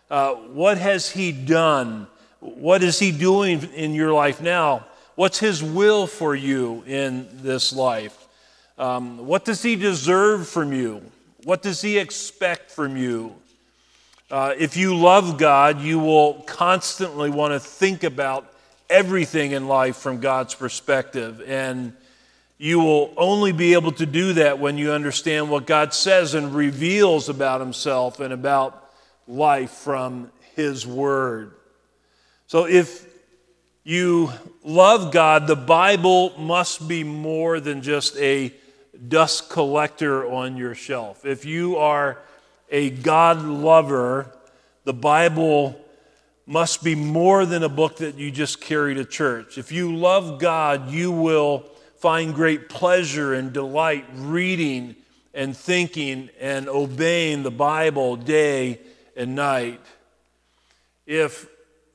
Uh, 0.09 0.33
what 0.33 0.77
has 0.77 1.09
he 1.09 1.31
done? 1.31 2.07
What 2.45 2.83
is 2.83 2.99
He 2.99 3.11
doing 3.11 3.63
in 3.73 3.95
your 3.95 4.13
life 4.13 4.39
now? 4.39 4.85
What's 5.15 5.39
His 5.39 5.63
will 5.63 6.05
for 6.05 6.35
you 6.35 6.83
in 6.85 7.27
this 7.41 7.73
life? 7.73 8.24
Um, 8.77 9.25
what 9.25 9.45
does 9.45 9.63
He 9.63 9.75
deserve 9.75 10.47
from 10.47 10.73
you? 10.73 11.01
What 11.43 11.61
does 11.61 11.81
He 11.81 11.97
expect 11.97 12.71
from 12.71 12.97
you? 12.97 13.35
Uh, 14.29 14.53
if 14.57 14.75
you 14.75 14.95
love 14.95 15.37
God, 15.37 15.79
you 15.79 15.99
will 15.99 16.41
constantly 16.41 17.29
want 17.29 17.53
to 17.53 17.59
think 17.59 18.03
about 18.03 18.51
everything 18.89 19.51
in 19.51 19.67
life 19.67 19.97
from 19.97 20.19
God's 20.19 20.55
perspective. 20.55 21.41
And 21.47 21.93
you 22.57 22.79
will 22.79 23.13
only 23.17 23.51
be 23.51 23.73
able 23.73 23.91
to 23.93 24.05
do 24.05 24.33
that 24.33 24.59
when 24.59 24.77
you 24.77 24.91
understand 24.91 25.49
what 25.49 25.67
God 25.67 25.93
says 25.93 26.33
and 26.33 26.55
reveals 26.55 27.29
about 27.29 27.61
Himself 27.61 28.19
and 28.19 28.33
about 28.33 28.91
life 29.27 29.71
from 29.71 30.31
His 30.55 30.87
Word. 30.87 31.51
So 32.47 32.65
if 32.65 33.05
you 33.83 34.31
love 34.63 35.13
God, 35.13 35.47
the 35.47 35.55
Bible 35.55 36.33
must 36.37 36.87
be 36.87 37.03
more 37.03 37.59
than 37.59 37.81
just 37.81 38.17
a 38.17 38.53
dust 39.07 39.49
collector 39.49 40.25
on 40.25 40.57
your 40.57 40.75
shelf. 40.75 41.25
If 41.25 41.45
you 41.45 41.77
are 41.77 42.19
a 42.69 42.89
God 42.89 43.43
lover, 43.43 44.31
the 44.83 44.93
Bible 44.93 45.79
must 46.45 46.83
be 46.83 46.95
more 46.95 47.45
than 47.45 47.63
a 47.63 47.69
book 47.69 47.97
that 47.97 48.15
you 48.15 48.31
just 48.31 48.61
carry 48.61 48.93
to 48.95 49.05
church. 49.05 49.57
If 49.57 49.71
you 49.71 49.95
love 49.95 50.39
God, 50.39 50.89
you 50.91 51.11
will 51.11 51.65
find 51.97 52.35
great 52.35 52.69
pleasure 52.69 53.33
and 53.33 53.51
delight 53.51 54.05
reading 54.13 54.95
and 55.33 55.57
thinking 55.57 56.29
and 56.39 56.69
obeying 56.69 57.43
the 57.43 57.51
Bible 57.51 58.15
day 58.15 58.79
and 59.15 59.35
night. 59.35 59.81
If 61.05 61.47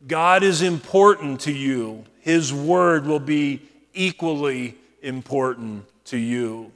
God 0.06 0.42
is 0.42 0.62
important 0.62 1.40
to 1.42 1.52
you, 1.52 2.04
His 2.20 2.52
word 2.52 3.06
will 3.06 3.20
be 3.20 3.62
equally 3.94 4.76
important 5.02 5.84
to 6.06 6.16
you. 6.16 6.72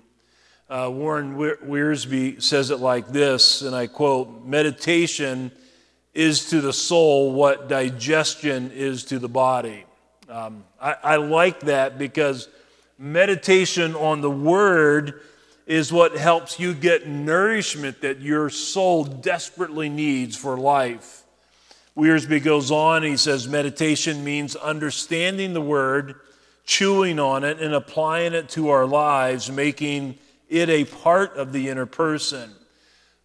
Uh, 0.75 0.91
Warren 0.91 1.37
Wiersbe 1.37 2.43
says 2.43 2.71
it 2.71 2.81
like 2.81 3.07
this, 3.07 3.63
and 3.63 3.77
I 3.77 3.87
quote 3.87 4.45
Meditation 4.45 5.53
is 6.15 6.51
to 6.51 6.61
the 6.61 6.73
soul 6.73 7.31
what 7.31 7.69
digestion 7.69 8.73
is 8.73 9.05
to 9.05 9.21
the 9.21 9.29
body. 9.29 9.85
Um, 10.29 10.65
I, 10.81 10.97
I 11.01 11.17
like 11.19 11.61
that 11.61 11.97
because 11.97 12.49
meditation 12.99 13.95
on 13.95 14.21
the 14.21 14.31
Word 14.33 15.21
is 15.65 15.93
what 15.93 16.17
helps 16.17 16.59
you 16.59 16.75
get 16.75 17.07
nourishment 17.07 18.01
that 18.01 18.19
your 18.19 18.51
soul 18.51 19.05
desperately 19.05 19.89
needs 19.89 20.37
for 20.37 20.57
life. 20.59 21.23
Wiersbe 21.97 22.43
goes 22.43 22.73
on, 22.73 23.05
he 23.05 23.17
says, 23.17 23.47
meditation 23.47 24.25
means 24.25 24.57
understanding 24.57 25.55
the 25.55 25.61
Word, 25.61 26.17
chewing 26.67 27.21
on 27.21 27.45
it, 27.45 27.61
and 27.61 27.75
applying 27.75 28.33
it 28.33 28.49
to 28.49 28.71
our 28.71 28.87
lives, 28.87 29.53
making 29.53 30.19
it 30.55 30.69
a 30.69 30.85
part 30.85 31.37
of 31.37 31.53
the 31.53 31.69
inner 31.69 31.87
person. 31.87 32.55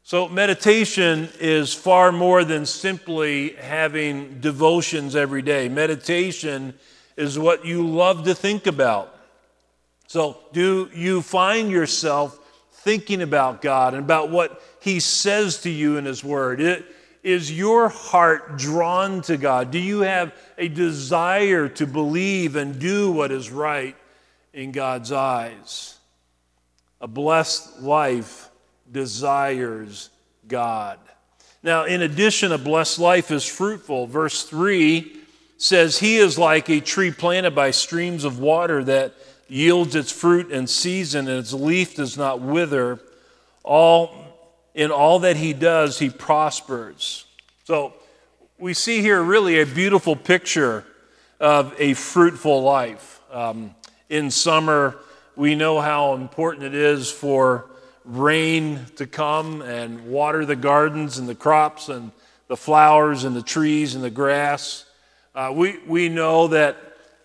So, 0.04 0.28
meditation 0.28 1.30
is 1.40 1.74
far 1.74 2.12
more 2.12 2.44
than 2.44 2.66
simply 2.66 3.54
having 3.54 4.40
devotions 4.40 5.16
every 5.16 5.44
day. 5.44 5.70
Meditation 5.70 6.74
is 7.16 7.38
what 7.38 7.64
you 7.66 7.88
love 7.88 8.26
to 8.26 8.34
think 8.34 8.66
about. 8.66 9.16
So, 10.08 10.40
do 10.52 10.90
you 10.96 11.22
find 11.22 11.70
yourself 11.70 12.40
thinking 12.72 13.22
about 13.22 13.62
God 13.62 13.94
and 13.94 14.04
about 14.04 14.32
what 14.32 14.64
He 14.80 15.00
says 15.00 15.62
to 15.62 15.70
you 15.70 15.98
in 15.98 16.06
His 16.06 16.24
Word? 16.24 16.60
It, 16.60 16.86
is 17.22 17.56
your 17.56 17.90
heart 17.90 18.58
drawn 18.58 19.22
to 19.24 19.38
God? 19.38 19.70
Do 19.70 19.78
you 19.78 20.00
have 20.00 20.34
a 20.58 20.70
desire 20.70 21.70
to 21.70 21.86
believe 21.86 22.56
and 22.56 22.80
do 22.80 23.12
what 23.12 23.32
is 23.32 23.52
right 23.52 23.96
in 24.54 24.72
God's 24.72 25.12
eyes? 25.12 25.99
A 27.02 27.08
blessed 27.08 27.82
life 27.82 28.50
desires 28.92 30.10
God. 30.48 31.00
Now, 31.62 31.86
in 31.86 32.02
addition, 32.02 32.52
a 32.52 32.58
blessed 32.58 33.00
life 33.00 33.32
is 33.32 33.46
fruitful. 33.46 34.08
Verse 34.08 34.44
3 34.44 35.18
says, 35.58 36.00
He 36.00 36.18
is 36.18 36.38
like 36.38 36.70
a 36.70 36.80
tree 36.80 37.12
planted 37.12 37.52
by 37.52 37.72
streams 37.72 38.24
of 38.24 38.40
water 38.40 38.84
that 38.86 39.14
yields 39.48 39.96
its 39.96 40.12
fruit 40.12 40.52
in 40.52 40.68
season, 40.68 41.28
and 41.28 41.38
its 41.38 41.54
leaf 41.54 41.96
does 41.96 42.18
not 42.18 42.40
wither. 42.40 43.00
All, 43.64 44.14
in 44.74 44.92
all 44.92 45.20
that 45.20 45.36
he 45.36 45.54
does, 45.54 46.00
he 46.00 46.10
prospers. 46.10 47.26
So, 47.66 47.94
we 48.58 48.74
see 48.74 49.02
here 49.02 49.22
really 49.22 49.62
a 49.62 49.66
beautiful 49.66 50.16
picture 50.16 50.86
of 51.40 51.74
a 51.80 51.94
fruitful 51.94 52.62
life. 52.62 53.22
Um, 53.32 53.76
in 54.10 54.32
summer, 54.32 54.98
we 55.40 55.56
know 55.56 55.80
how 55.80 56.16
important 56.16 56.66
it 56.66 56.76
is 56.76 57.10
for 57.10 57.70
rain 58.04 58.86
to 58.98 59.08
come 59.08 59.62
and 59.62 60.08
water 60.08 60.44
the 60.44 60.58
gardens 60.58 61.18
and 61.18 61.30
the 61.30 61.36
crops 61.36 61.88
and 61.88 62.12
the 62.50 62.58
flowers 62.58 63.24
and 63.24 63.34
the 63.34 63.42
trees 63.42 63.96
and 63.96 64.04
the 64.04 64.10
grass. 64.10 64.84
Uh, 65.34 65.50
we, 65.56 65.80
we 65.88 66.10
know 66.10 66.48
that 66.48 66.76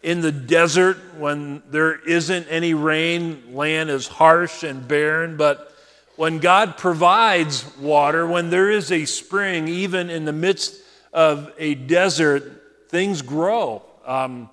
in 0.05 0.21
the 0.21 0.31
desert, 0.31 0.97
when 1.19 1.61
there 1.73 1.99
isn't 2.09 2.47
any 2.49 2.73
rain, 2.73 3.53
land 3.53 3.91
is 3.91 4.07
harsh 4.07 4.63
and 4.63 4.87
barren. 4.87 5.37
But 5.37 5.75
when 6.15 6.39
God 6.39 6.79
provides 6.79 7.77
water, 7.79 8.29
when 8.29 8.49
there 8.49 8.71
is 8.71 8.93
a 8.93 9.07
spring, 9.07 9.67
even 9.67 10.09
in 10.09 10.25
the 10.25 10.33
midst 10.33 10.81
of 11.13 11.53
a 11.59 11.75
desert, 11.75 12.63
things 12.91 13.23
grow. 13.23 13.83
Um, 14.07 14.51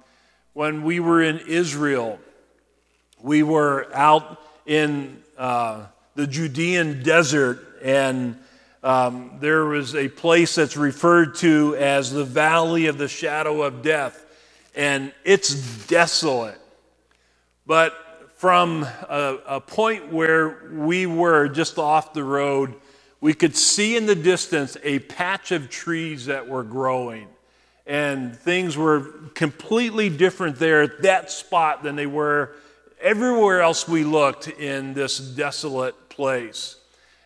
when 0.54 0.82
we 0.82 1.00
were 1.00 1.22
in 1.22 1.38
Israel, 1.48 2.18
we 3.24 3.44
were 3.44 3.88
out 3.94 4.42
in 4.66 5.22
uh, 5.38 5.86
the 6.16 6.28
Judean 6.28 7.04
desert, 7.04 7.60
and 7.84 8.38
um, 8.84 9.38
there 9.40 9.66
was 9.66 9.96
a 9.96 10.10
place 10.10 10.56
that's 10.56 10.78
referred 10.78 11.36
to 11.36 11.76
as 11.76 12.12
the 12.12 12.26
valley 12.26 12.88
of 12.88 12.98
the 12.98 13.08
shadow 13.08 13.62
of 13.62 13.82
death, 13.82 14.26
and 14.76 15.14
it's 15.24 15.88
desolate. 15.88 16.60
But 17.66 17.94
from 18.38 18.84
a, 18.84 19.38
a 19.46 19.62
point 19.62 20.12
where 20.12 20.70
we 20.72 21.06
were 21.06 21.48
just 21.48 21.78
off 21.78 22.14
the 22.14 22.24
road, 22.24 22.74
we 23.20 23.36
could 23.36 23.56
see 23.56 23.96
in 23.96 24.08
the 24.08 24.16
distance 24.16 24.78
a 24.84 25.00
patch 25.00 25.52
of 25.52 25.70
trees 25.70 26.26
that 26.26 26.48
were 26.48 26.64
growing. 26.64 27.28
And 27.86 28.36
things 28.36 28.78
were 28.78 29.02
completely 29.36 30.10
different 30.10 30.58
there 30.58 30.82
at 30.82 31.04
that 31.04 31.30
spot 31.30 31.84
than 31.84 31.96
they 31.96 32.08
were 32.08 32.56
everywhere 33.02 33.62
else 33.62 33.88
we 33.88 34.04
looked 34.04 34.48
in 34.48 34.94
this 34.94 35.18
desolate 35.18 36.10
place. 36.10 36.76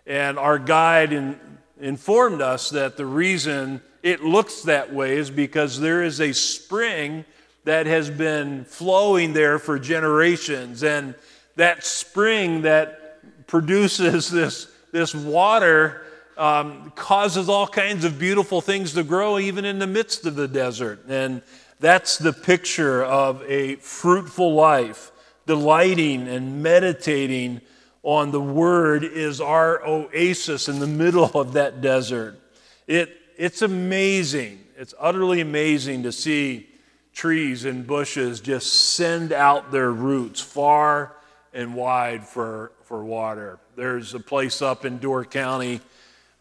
And 0.08 0.38
our 0.38 0.60
guide 0.60 1.14
in, 1.14 1.40
informed 1.80 2.42
us 2.42 2.70
that 2.70 2.98
the 2.98 3.06
reason 3.06 3.82
it 4.04 4.24
looks 4.24 4.62
that 4.64 4.94
way 4.94 5.18
is 5.18 5.30
because 5.30 5.80
there 5.80 6.04
is 6.04 6.22
a 6.22 6.32
spring 6.32 7.26
that 7.64 7.88
has 7.88 8.10
been 8.10 8.64
flowing 8.66 9.34
there 9.34 9.58
for 9.60 9.80
generations. 9.80 10.84
And 10.84 11.16
that 11.56 11.84
spring 11.84 12.62
that 12.62 13.48
produces 13.48 14.30
this, 14.32 14.68
this 14.92 15.14
water 15.14 16.04
um, 16.38 16.92
causes 16.96 17.50
all 17.50 17.68
kinds 17.68 18.04
of 18.06 18.20
beautiful 18.20 18.62
things 18.62 18.94
to 18.94 19.04
grow, 19.04 19.40
even 19.40 19.66
in 19.66 19.80
the 19.80 19.88
midst 19.88 20.26
of 20.26 20.36
the 20.36 20.48
desert. 20.48 21.06
And 21.08 21.42
that's 21.80 22.18
the 22.18 22.34
picture 22.34 23.04
of 23.04 23.42
a 23.44 23.76
fruitful 23.78 24.54
life 24.54 25.12
delighting 25.46 26.28
and 26.28 26.62
meditating 26.64 27.62
on 28.04 28.32
the 28.32 28.42
Word 28.42 29.04
is 29.04 29.42
our 29.42 29.86
oasis 29.86 30.70
in 30.70 30.80
the 30.80 30.88
middle 30.88 31.32
of 31.34 31.54
that 31.54 31.82
desert. 31.82 32.40
It, 32.88 33.16
it's 33.38 33.62
amazing. 33.62 34.64
It's 34.78 34.94
utterly 35.00 35.42
amazing 35.42 36.04
to 36.04 36.12
see 36.12 36.68
trees 37.14 37.66
and 37.66 37.88
bushes 37.88 38.42
just 38.42 38.94
send 38.94 39.32
out 39.32 39.72
their 39.72 39.92
roots 39.92 40.42
far 40.42 41.16
and 41.54 41.74
wide 41.74 42.28
for, 42.28 42.74
for 42.84 43.04
water. 43.04 43.58
There's 43.76 44.14
a 44.14 44.20
place 44.20 44.62
up 44.62 44.86
in 44.86 45.00
Door 45.00 45.26
County 45.26 45.80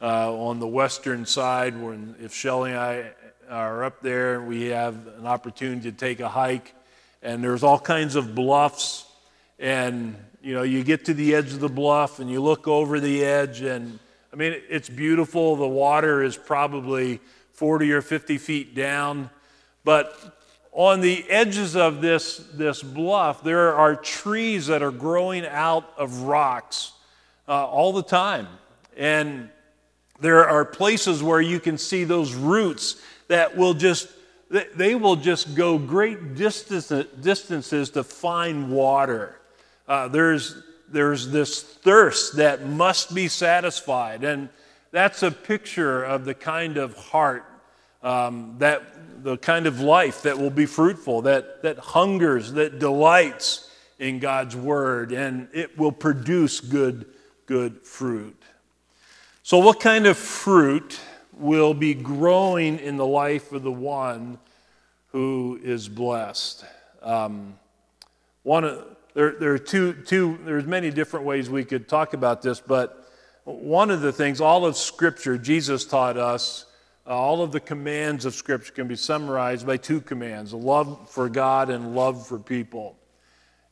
uh, 0.03 0.33
on 0.35 0.59
the 0.59 0.67
western 0.67 1.25
side 1.25 1.81
when 1.81 2.17
if 2.21 2.35
Shelley 2.35 2.73
and 2.73 2.79
I 2.79 3.13
are 3.49 3.85
up 3.85 4.01
there, 4.01 4.43
we 4.43 4.67
have 4.67 5.07
an 5.19 5.27
opportunity 5.27 5.91
to 5.91 5.97
take 5.97 6.21
a 6.21 6.29
hike 6.29 6.75
and 7.25 7.43
there's 7.43 7.63
all 7.63 7.81
kinds 7.81 8.15
of 8.15 8.35
bluffs 8.35 9.07
and 9.59 10.15
you 10.43 10.55
know 10.55 10.63
you 10.63 10.85
get 10.85 11.07
to 11.07 11.15
the 11.15 11.35
edge 11.35 11.53
of 11.53 11.61
the 11.61 11.69
bluff 11.69 12.21
and 12.21 12.31
you 12.31 12.41
look 12.41 12.69
over 12.69 13.01
the 13.01 13.25
edge 13.25 13.63
and 13.63 13.99
i 14.33 14.37
mean 14.37 14.55
it's 14.69 14.89
beautiful. 14.89 15.57
The 15.57 15.67
water 15.67 16.23
is 16.23 16.37
probably 16.37 17.21
40 17.55 17.93
or 17.93 18.03
50 18.03 18.39
feet 18.39 18.75
down 18.75 19.31
but 19.83 20.39
on 20.73 21.01
the 21.01 21.29
edges 21.31 21.77
of 21.77 22.01
this, 22.01 22.37
this 22.53 22.83
bluff 22.83 23.43
there 23.43 23.75
are 23.75 23.97
trees 23.97 24.67
that 24.67 24.83
are 24.83 24.93
growing 24.93 25.47
out 25.47 25.93
of 25.97 26.23
rocks 26.23 26.93
uh, 27.49 27.67
all 27.67 27.93
the 27.93 28.03
time 28.03 28.47
and 28.97 29.49
there 30.21 30.47
are 30.47 30.65
places 30.65 31.23
where 31.23 31.41
you 31.41 31.59
can 31.59 31.79
see 31.79 32.05
those 32.05 32.35
roots 32.35 33.01
that 33.29 33.57
will 33.57 33.75
just 33.75 34.09
they 34.51 34.95
will 34.95 35.17
just 35.17 35.55
go 35.55 35.79
great 35.79 36.35
distance, 36.35 36.93
distances 37.21 37.91
to 37.91 38.05
find 38.05 38.71
water. 38.71 39.41
Uh, 39.89 40.09
there's, 40.09 40.63
there's 40.89 41.31
this 41.31 41.63
thirst 41.63 42.37
that 42.37 42.67
must 42.67 43.15
be 43.15 43.29
satisfied. 43.29 44.25
And 44.25 44.49
that's 44.91 45.23
a 45.23 45.31
picture 45.31 46.05
of 46.05 46.25
the 46.25 46.35
kind 46.35 46.77
of 46.77 46.97
heart, 46.97 47.45
um, 48.03 48.57
that, 48.59 49.25
the 49.25 49.39
kind 49.39 49.67
of 49.67 49.81
life 49.81 50.23
that 50.23 50.39
will 50.39 50.51
be 50.51 50.67
fruitful, 50.67 51.23
that, 51.23 51.63
that 51.63 51.79
hungers, 51.79 52.53
that 52.53 52.79
delights 52.79 53.71
in 53.99 54.19
God's 54.19 54.55
word, 54.55 55.13
and 55.13 55.49
it 55.53 55.79
will 55.79 55.93
produce 55.93 56.61
good, 56.61 57.07
good 57.47 57.83
fruit. 57.87 58.41
So, 59.43 59.59
what 59.59 59.81
kind 59.81 60.07
of 60.07 60.17
fruit 60.17 61.01
will 61.39 61.75
be 61.75 61.95
growing 61.95 62.79
in 62.79 62.97
the 62.97 63.07
life 63.07 63.53
of 63.53 63.63
the 63.63 63.73
one 63.73 64.39
who 65.09 65.59
is 65.63 65.89
blessed. 65.89 66.65
Um, 67.03 67.59
one, 68.43 68.83
there, 69.15 69.33
there 69.33 69.53
are 69.53 69.59
two, 69.59 69.93
two, 69.93 70.39
there's 70.45 70.67
many 70.67 70.91
different 70.91 71.25
ways 71.27 71.49
we 71.49 71.65
could 71.65 71.89
talk 71.89 72.15
about 72.15 72.43
this, 72.43 72.61
but 72.61 73.09
one 73.45 73.91
of 73.91 74.01
the 74.01 74.13
things, 74.13 74.41
all 74.41 74.65
of 74.65 74.77
Scripture, 74.77 75.39
Jesus 75.39 75.85
taught 75.85 76.17
us, 76.17 76.67
uh, 77.07 77.11
all 77.11 77.43
of 77.43 77.53
the 77.53 77.61
commands 77.61 78.25
of 78.25 78.35
Scripture 78.35 78.73
can 78.73 78.89
be 78.89 78.97
summarized 78.97 79.67
by 79.67 79.77
two 79.77 80.01
commands 80.01 80.55
love 80.55 81.11
for 81.11 81.29
God 81.29 81.71
and 81.71 81.95
love 81.95 82.27
for 82.27 82.39
people. 82.39 82.97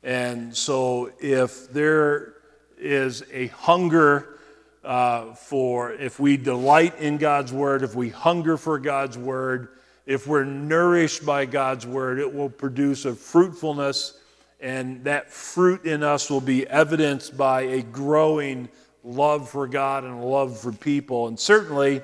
And 0.02 0.54
so 0.54 1.10
if 1.20 1.72
there 1.72 2.34
is 2.78 3.24
a 3.32 3.46
hunger 3.48 4.38
uh, 4.84 5.34
for, 5.34 5.92
if 5.92 6.18
we 6.18 6.36
delight 6.36 6.98
in 6.98 7.18
God's 7.18 7.52
Word, 7.52 7.82
if 7.82 7.94
we 7.94 8.08
hunger 8.08 8.56
for 8.56 8.78
God's 8.78 9.16
Word, 9.16 9.68
if 10.06 10.26
we're 10.26 10.44
nourished 10.44 11.24
by 11.24 11.46
God's 11.46 11.86
word, 11.86 12.18
it 12.18 12.34
will 12.34 12.50
produce 12.50 13.04
a 13.04 13.14
fruitfulness, 13.14 14.18
and 14.60 15.04
that 15.04 15.30
fruit 15.30 15.84
in 15.84 16.02
us 16.02 16.28
will 16.28 16.40
be 16.40 16.66
evidenced 16.66 17.36
by 17.36 17.62
a 17.62 17.82
growing 17.82 18.68
love 19.04 19.48
for 19.48 19.66
God 19.66 20.04
and 20.04 20.24
love 20.24 20.58
for 20.58 20.72
people. 20.72 21.28
And 21.28 21.38
certainly, 21.38 22.02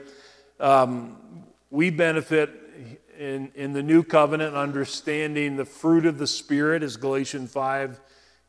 um, 0.61 1.17
we 1.71 1.91
benefit 1.91 2.51
in, 3.19 3.51
in 3.57 3.73
the 3.73 3.83
new 3.83 4.05
covenant 4.05 4.55
understanding 4.55 5.57
the 5.57 5.64
fruit 5.64 6.07
of 6.07 6.19
the 6.19 6.27
Spirit, 6.27 6.85
as 6.85 6.97
Galatians 6.97 7.51
5 7.51 8.01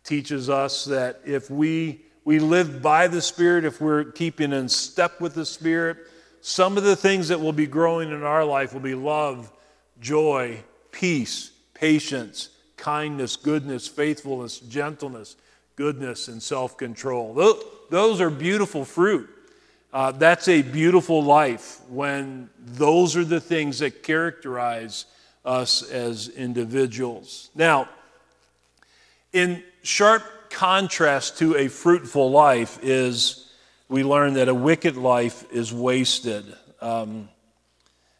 teaches 0.04 0.50
us 0.50 0.86
that 0.86 1.22
if 1.26 1.50
we, 1.50 2.06
we 2.30 2.38
live 2.38 2.80
by 2.80 3.08
the 3.08 3.24
Spirit, 3.24 3.66
if 3.66 3.82
we're 3.82 4.04
keeping 4.04 4.54
in 4.54 4.70
step 4.70 5.20
with 5.20 5.34
the 5.34 5.48
Spirit, 5.48 5.98
some 6.42 6.78
of 6.78 6.84
the 6.84 6.96
things 6.96 7.30
that 7.30 7.42
will 7.42 7.52
be 7.52 7.66
growing 7.66 8.12
in 8.12 8.22
our 8.22 8.46
life 8.46 8.72
will 8.72 8.82
be 8.82 8.94
love, 8.94 9.52
joy, 10.00 10.60
peace, 10.92 11.50
patience, 11.74 12.50
kindness, 12.78 13.36
goodness, 13.36 13.88
faithfulness, 13.88 14.60
gentleness, 14.60 15.38
goodness, 15.76 16.28
and 16.28 16.40
self 16.40 16.78
control. 16.78 17.34
Those 17.90 18.22
are 18.22 18.30
beautiful 18.30 18.86
fruit. 18.86 19.28
Uh, 19.92 20.12
that's 20.12 20.48
a 20.48 20.62
beautiful 20.62 21.24
life 21.24 21.80
when 21.90 22.52
those 22.60 23.18
are 23.18 23.26
the 23.26 23.42
things 23.42 23.80
that 23.80 24.04
characterize 24.04 25.06
us 25.44 25.82
as 25.90 26.30
individuals. 26.30 27.50
Now, 27.56 27.90
in 29.34 29.64
sharp 29.82 30.22
contrast 30.50 31.38
to 31.40 31.56
a 31.56 31.68
fruitful 31.68 32.32
life, 32.32 32.80
is 32.82 33.50
we 33.88 34.04
learn 34.04 34.34
that 34.34 34.48
a 34.48 34.54
wicked 34.54 34.98
life 34.98 35.52
is 35.52 35.74
wasted. 35.74 36.46
Um, 36.82 37.30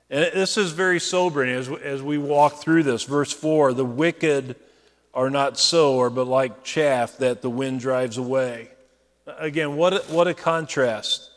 and 0.10 0.26
this 0.34 0.58
is 0.58 0.72
very 0.72 1.00
sobering 1.00 1.54
as, 1.54 1.70
as 1.70 2.02
we 2.02 2.18
walk 2.18 2.62
through 2.62 2.84
this. 2.84 3.04
Verse 3.04 3.32
4 3.32 3.74
the 3.74 3.86
wicked 3.86 4.56
are 5.14 5.30
not 5.30 5.58
so, 5.58 6.10
but 6.10 6.28
like 6.28 6.64
chaff 6.64 7.18
that 7.18 7.42
the 7.42 7.50
wind 7.50 7.80
drives 7.80 8.18
away. 8.18 8.70
Again, 9.38 9.76
what 9.76 9.94
a, 9.94 10.00
what 10.12 10.28
a 10.28 10.34
contrast. 10.34 11.30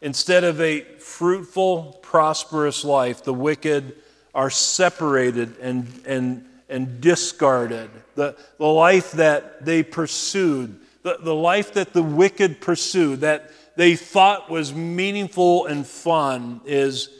Instead 0.00 0.44
of 0.44 0.60
a 0.60 0.80
fruitful, 0.80 1.98
prosperous 2.02 2.84
life, 2.84 3.24
the 3.24 3.34
wicked 3.34 3.94
are 4.34 4.50
separated 4.50 5.56
and, 5.58 5.88
and, 6.06 6.44
and 6.74 7.00
discarded. 7.00 7.88
The, 8.16 8.36
the 8.58 8.66
life 8.66 9.12
that 9.12 9.64
they 9.64 9.84
pursued, 9.84 10.80
the, 11.02 11.18
the 11.20 11.34
life 11.34 11.74
that 11.74 11.92
the 11.92 12.02
wicked 12.02 12.60
pursued, 12.60 13.20
that 13.20 13.52
they 13.76 13.94
thought 13.94 14.50
was 14.50 14.74
meaningful 14.74 15.66
and 15.66 15.86
fun, 15.86 16.60
is 16.66 17.10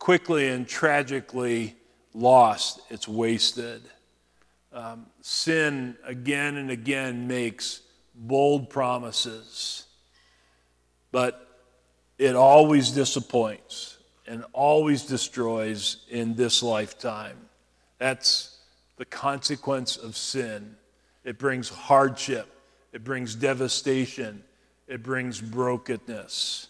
quickly 0.00 0.48
and 0.48 0.66
tragically 0.66 1.76
lost. 2.14 2.80
It's 2.90 3.06
wasted. 3.06 3.82
Um, 4.72 5.06
sin 5.20 5.96
again 6.04 6.56
and 6.56 6.70
again 6.72 7.28
makes 7.28 7.82
bold 8.14 8.70
promises, 8.70 9.86
but 11.12 11.62
it 12.18 12.34
always 12.34 12.90
disappoints 12.90 13.98
and 14.26 14.44
always 14.52 15.04
destroys 15.04 15.98
in 16.10 16.34
this 16.34 16.62
lifetime. 16.62 17.36
That's 17.98 18.55
the 18.96 19.04
consequence 19.04 19.96
of 19.96 20.16
sin. 20.16 20.76
It 21.24 21.38
brings 21.38 21.68
hardship, 21.68 22.48
it 22.92 23.04
brings 23.04 23.34
devastation, 23.34 24.42
it 24.86 25.02
brings 25.02 25.40
brokenness. 25.40 26.68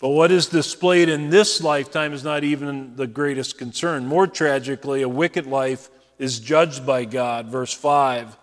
But 0.00 0.10
what 0.10 0.30
is 0.30 0.46
displayed 0.46 1.10
in 1.10 1.28
this 1.28 1.60
lifetime 1.60 2.14
is 2.14 2.24
not 2.24 2.42
even 2.42 2.96
the 2.96 3.06
greatest 3.06 3.58
concern. 3.58 4.06
More 4.06 4.26
tragically, 4.26 5.02
a 5.02 5.08
wicked 5.08 5.46
life 5.46 5.90
is 6.18 6.40
judged 6.40 6.86
by 6.86 7.04
God. 7.04 7.48
Verse 7.48 7.72
5 7.72 8.36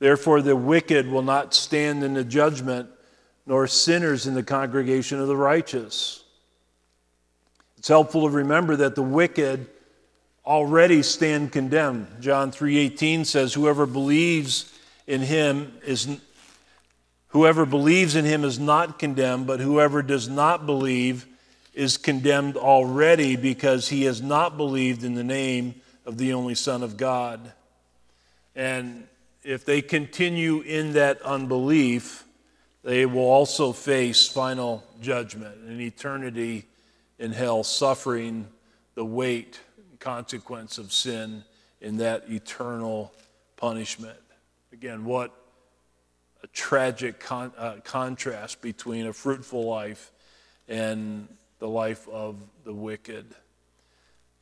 Therefore, 0.00 0.40
the 0.40 0.56
wicked 0.56 1.06
will 1.08 1.22
not 1.22 1.54
stand 1.54 2.02
in 2.02 2.14
the 2.14 2.24
judgment, 2.24 2.88
nor 3.46 3.66
sinners 3.66 4.26
in 4.26 4.34
the 4.34 4.42
congregation 4.42 5.20
of 5.20 5.28
the 5.28 5.36
righteous. 5.36 6.24
It's 7.76 7.88
helpful 7.88 8.22
to 8.22 8.34
remember 8.34 8.76
that 8.76 8.94
the 8.94 9.02
wicked 9.02 9.68
already 10.44 11.02
stand 11.02 11.52
condemned. 11.52 12.06
John 12.20 12.50
3:18 12.50 13.24
says 13.24 13.54
whoever 13.54 13.86
believes 13.86 14.72
in 15.06 15.22
him 15.22 15.72
is 15.84 16.08
whoever 17.28 17.66
believes 17.66 18.14
in 18.14 18.24
him 18.24 18.44
is 18.44 18.58
not 18.58 18.98
condemned, 18.98 19.46
but 19.46 19.60
whoever 19.60 20.02
does 20.02 20.28
not 20.28 20.66
believe 20.66 21.26
is 21.74 21.96
condemned 21.96 22.56
already 22.56 23.36
because 23.36 23.88
he 23.88 24.04
has 24.04 24.20
not 24.20 24.56
believed 24.56 25.04
in 25.04 25.14
the 25.14 25.24
name 25.24 25.74
of 26.04 26.18
the 26.18 26.32
only 26.32 26.54
son 26.54 26.82
of 26.82 26.96
God. 26.96 27.52
And 28.56 29.06
if 29.44 29.64
they 29.64 29.80
continue 29.80 30.60
in 30.60 30.94
that 30.94 31.22
unbelief, 31.22 32.24
they 32.82 33.06
will 33.06 33.20
also 33.20 33.72
face 33.72 34.26
final 34.26 34.82
judgment, 35.00 35.56
and 35.66 35.80
eternity 35.80 36.66
in 37.18 37.32
hell, 37.32 37.62
suffering 37.62 38.48
the 38.94 39.04
weight 39.04 39.60
consequence 40.00 40.78
of 40.78 40.92
sin 40.92 41.44
in 41.80 41.98
that 41.98 42.24
eternal 42.28 43.12
punishment. 43.56 44.18
Again, 44.72 45.04
what 45.04 45.34
a 46.42 46.46
tragic 46.48 47.20
con- 47.20 47.52
uh, 47.56 47.76
contrast 47.84 48.62
between 48.62 49.06
a 49.06 49.12
fruitful 49.12 49.64
life 49.64 50.10
and 50.68 51.28
the 51.58 51.68
life 51.68 52.08
of 52.08 52.36
the 52.64 52.72
wicked. 52.72 53.26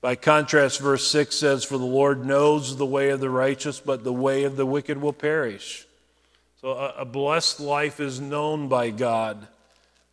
By 0.01 0.14
contrast, 0.14 0.81
verse 0.81 1.09
6 1.09 1.35
says, 1.35 1.64
For 1.64 1.77
the 1.77 1.85
Lord 1.85 2.25
knows 2.25 2.77
the 2.77 2.87
way 2.87 3.11
of 3.11 3.21
the 3.21 3.31
righteous, 3.31 3.81
but 3.81 4.05
the 4.05 4.12
way 4.12 4.44
of 4.44 4.57
the 4.57 4.66
wicked 4.66 5.01
will 5.01 5.12
perish. 5.12 5.87
So 6.61 6.71
a, 6.71 6.94
a 6.99 7.05
blessed 7.05 7.59
life 7.59 7.99
is 7.99 8.21
known 8.21 8.68
by 8.68 8.90
God. 8.90 9.49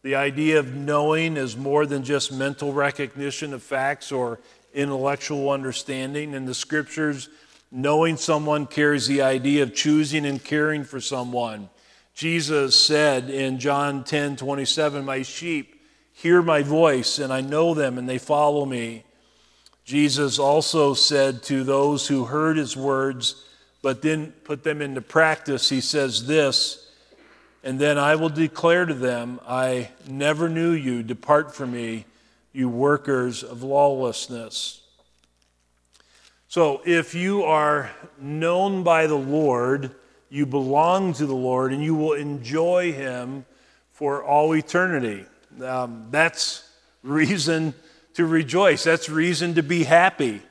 The 0.01 0.15
idea 0.15 0.59
of 0.59 0.73
knowing 0.73 1.37
is 1.37 1.57
more 1.57 1.85
than 1.85 2.03
just 2.03 2.31
mental 2.31 2.73
recognition 2.73 3.53
of 3.53 3.61
facts 3.63 4.11
or 4.11 4.39
intellectual 4.75 5.49
understanding. 5.49 6.33
In 6.33 6.45
the 6.45 6.53
scriptures, 6.53 7.29
knowing 7.71 8.17
someone 8.17 8.67
carries 8.67 9.07
the 9.07 9.21
idea 9.21 9.63
of 9.63 9.73
choosing 9.73 10.25
and 10.25 10.43
caring 10.43 10.83
for 10.83 11.01
someone. 11.01 11.69
Jesus 12.13 12.79
said 12.79 13.29
in 13.29 13.59
John 13.59 14.03
10 14.03 14.37
27, 14.37 15.03
My 15.03 15.21
sheep 15.23 15.81
hear 16.13 16.41
my 16.41 16.61
voice, 16.61 17.19
and 17.19 17.33
I 17.33 17.41
know 17.41 17.73
them, 17.73 17.97
and 17.97 18.07
they 18.07 18.17
follow 18.17 18.65
me. 18.65 19.03
Jesus 19.83 20.39
also 20.39 20.93
said 20.93 21.43
to 21.43 21.63
those 21.63 22.07
who 22.07 22.25
heard 22.25 22.57
his 22.57 22.75
words 22.75 23.43
but 23.81 24.01
didn't 24.01 24.43
put 24.43 24.63
them 24.63 24.81
into 24.81 25.01
practice, 25.01 25.69
he 25.69 25.79
says 25.79 26.25
this, 26.25 26.89
and 27.63 27.79
then 27.79 27.97
I 27.97 28.15
will 28.15 28.29
declare 28.29 28.85
to 28.85 28.93
them, 28.93 29.39
I 29.47 29.89
never 30.07 30.49
knew 30.49 30.71
you. 30.71 31.03
Depart 31.03 31.53
from 31.53 31.73
me, 31.73 32.05
you 32.55 32.69
workers 32.69 33.43
of 33.43 33.63
lawlessness. 33.63 34.81
So 36.47 36.81
if 36.85 37.13
you 37.13 37.43
are 37.43 37.91
known 38.17 38.83
by 38.83 39.07
the 39.07 39.17
Lord, 39.17 39.91
you 40.29 40.45
belong 40.45 41.13
to 41.13 41.25
the 41.25 41.35
Lord, 41.35 41.73
and 41.73 41.83
you 41.83 41.95
will 41.95 42.13
enjoy 42.13 42.93
him 42.93 43.45
for 43.91 44.23
all 44.23 44.55
eternity. 44.55 45.25
Um, 45.61 46.07
that's 46.11 46.69
reason 47.03 47.73
to 48.13 48.25
rejoice. 48.25 48.83
That's 48.83 49.09
reason 49.09 49.55
to 49.55 49.63
be 49.63 49.83
happy. 49.83 50.41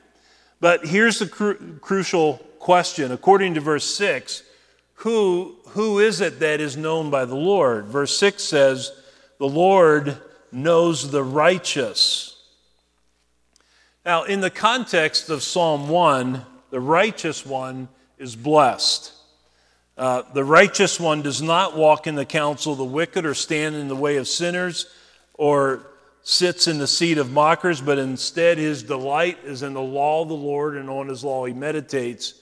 But 0.59 0.85
here's 0.85 1.19
the 1.19 1.27
cru- 1.27 1.79
crucial 1.81 2.37
question. 2.59 3.11
According 3.11 3.55
to 3.55 3.61
verse 3.61 3.85
6, 3.95 4.43
who, 4.95 5.55
who 5.69 5.99
is 5.99 6.21
it 6.21 6.39
that 6.39 6.61
is 6.61 6.77
known 6.77 7.09
by 7.09 7.25
the 7.25 7.35
Lord? 7.35 7.85
Verse 7.85 8.17
6 8.17 8.43
says, 8.43 8.91
The 9.39 9.47
Lord 9.47 10.17
knows 10.55 11.11
the 11.11 11.23
righteous. 11.23 12.37
Now, 14.05 14.23
in 14.23 14.39
the 14.39 14.49
context 14.49 15.29
of 15.29 15.43
Psalm 15.43 15.89
1, 15.89 16.45
the 16.69 16.79
righteous 16.79 17.45
one 17.45 17.89
is 18.17 18.35
blessed. 18.35 19.11
Uh, 19.97 20.23
the 20.33 20.43
righteous 20.43 20.99
one 20.99 21.21
does 21.21 21.41
not 21.41 21.75
walk 21.75 22.07
in 22.07 22.15
the 22.15 22.25
counsel 22.25 22.71
of 22.71 22.77
the 22.77 22.85
wicked 22.85 23.25
or 23.25 23.33
stand 23.33 23.75
in 23.75 23.87
the 23.87 23.95
way 23.95 24.17
of 24.17 24.27
sinners 24.27 24.87
or 25.33 25.87
sits 26.23 26.67
in 26.67 26.77
the 26.77 26.87
seat 26.87 27.17
of 27.17 27.31
mockers, 27.31 27.81
but 27.81 27.97
instead 27.97 28.57
his 28.57 28.81
delight 28.83 29.37
is 29.43 29.61
in 29.61 29.73
the 29.73 29.81
law 29.81 30.21
of 30.23 30.27
the 30.27 30.33
Lord, 30.33 30.75
and 30.75 30.89
on 30.89 31.07
his 31.07 31.23
law 31.23 31.45
he 31.45 31.53
meditates 31.53 32.33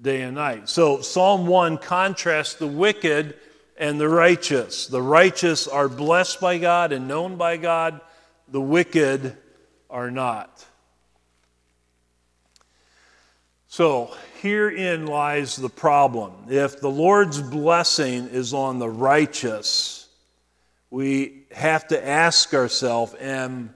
day 0.00 0.22
and 0.22 0.36
night. 0.36 0.68
So 0.68 1.00
Psalm 1.00 1.46
1 1.46 1.78
contrasts 1.78 2.54
the 2.54 2.66
wicked 2.66 3.34
and 3.76 4.00
the 4.00 4.08
righteous. 4.08 4.86
The 4.86 5.02
righteous 5.02 5.68
are 5.68 5.88
blessed 5.88 6.40
by 6.40 6.58
God 6.58 6.92
and 6.92 7.08
known 7.08 7.36
by 7.36 7.56
God, 7.56 8.00
the 8.48 8.60
wicked 8.60 9.36
are 9.90 10.10
not. 10.10 10.64
So, 13.68 14.14
herein 14.40 15.06
lies 15.06 15.56
the 15.56 15.68
problem. 15.68 16.32
If 16.48 16.80
the 16.80 16.90
Lord's 16.90 17.42
blessing 17.42 18.28
is 18.28 18.54
on 18.54 18.78
the 18.78 18.88
righteous, 18.88 20.08
we 20.88 21.44
have 21.52 21.86
to 21.88 22.06
ask 22.06 22.54
ourselves 22.54 23.14
Am 23.20 23.74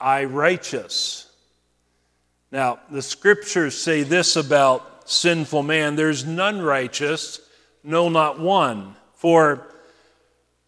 I 0.00 0.24
righteous? 0.24 1.30
Now, 2.50 2.78
the 2.90 3.02
scriptures 3.02 3.76
say 3.76 4.02
this 4.02 4.36
about 4.36 5.10
sinful 5.10 5.62
man 5.62 5.96
there's 5.96 6.24
none 6.24 6.62
righteous, 6.62 7.40
no, 7.82 8.08
not 8.08 8.40
one. 8.40 8.96
For 9.24 9.66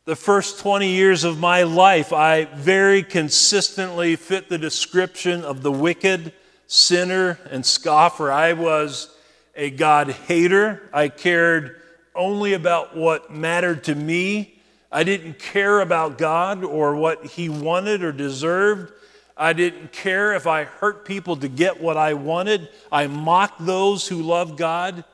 the 0.06 0.16
first 0.16 0.60
20 0.60 0.88
years 0.88 1.24
of 1.24 1.38
my 1.38 1.64
life, 1.64 2.10
I 2.10 2.46
very 2.46 3.02
consistently 3.02 4.16
fit 4.16 4.48
the 4.48 4.56
description 4.56 5.44
of 5.44 5.60
the 5.60 5.70
wicked, 5.70 6.32
sinner, 6.66 7.38
and 7.50 7.66
scoffer. 7.66 8.32
I 8.32 8.54
was 8.54 9.14
a 9.54 9.68
God 9.68 10.08
hater. 10.08 10.88
I 10.90 11.10
cared 11.10 11.82
only 12.14 12.54
about 12.54 12.96
what 12.96 13.30
mattered 13.30 13.84
to 13.84 13.94
me. 13.94 14.58
I 14.90 15.04
didn't 15.04 15.38
care 15.38 15.82
about 15.82 16.16
God 16.16 16.64
or 16.64 16.96
what 16.96 17.26
He 17.26 17.50
wanted 17.50 18.02
or 18.02 18.10
deserved. 18.10 18.90
I 19.36 19.52
didn't 19.52 19.92
care 19.92 20.32
if 20.32 20.46
I 20.46 20.64
hurt 20.64 21.04
people 21.04 21.36
to 21.36 21.48
get 21.48 21.82
what 21.82 21.98
I 21.98 22.14
wanted. 22.14 22.70
I 22.90 23.06
mocked 23.06 23.66
those 23.66 24.08
who 24.08 24.22
love 24.22 24.56
God. 24.56 25.04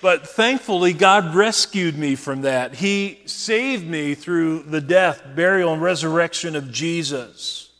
But 0.00 0.28
thankfully, 0.28 0.92
God 0.92 1.34
rescued 1.34 1.96
me 1.96 2.16
from 2.16 2.42
that. 2.42 2.74
He 2.74 3.20
saved 3.24 3.86
me 3.86 4.14
through 4.14 4.64
the 4.64 4.80
death, 4.80 5.22
burial, 5.34 5.72
and 5.72 5.80
resurrection 5.80 6.56
of 6.56 6.72
Jesus. 6.72 7.70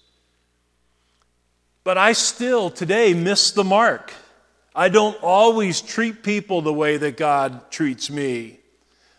But 1.84 1.98
I 1.98 2.12
still 2.12 2.70
today 2.70 3.12
miss 3.12 3.50
the 3.50 3.64
mark. 3.64 4.12
I 4.74 4.88
don't 4.88 5.20
always 5.22 5.80
treat 5.80 6.22
people 6.22 6.62
the 6.62 6.72
way 6.72 6.96
that 6.96 7.16
God 7.16 7.70
treats 7.70 8.08
me. 8.08 8.60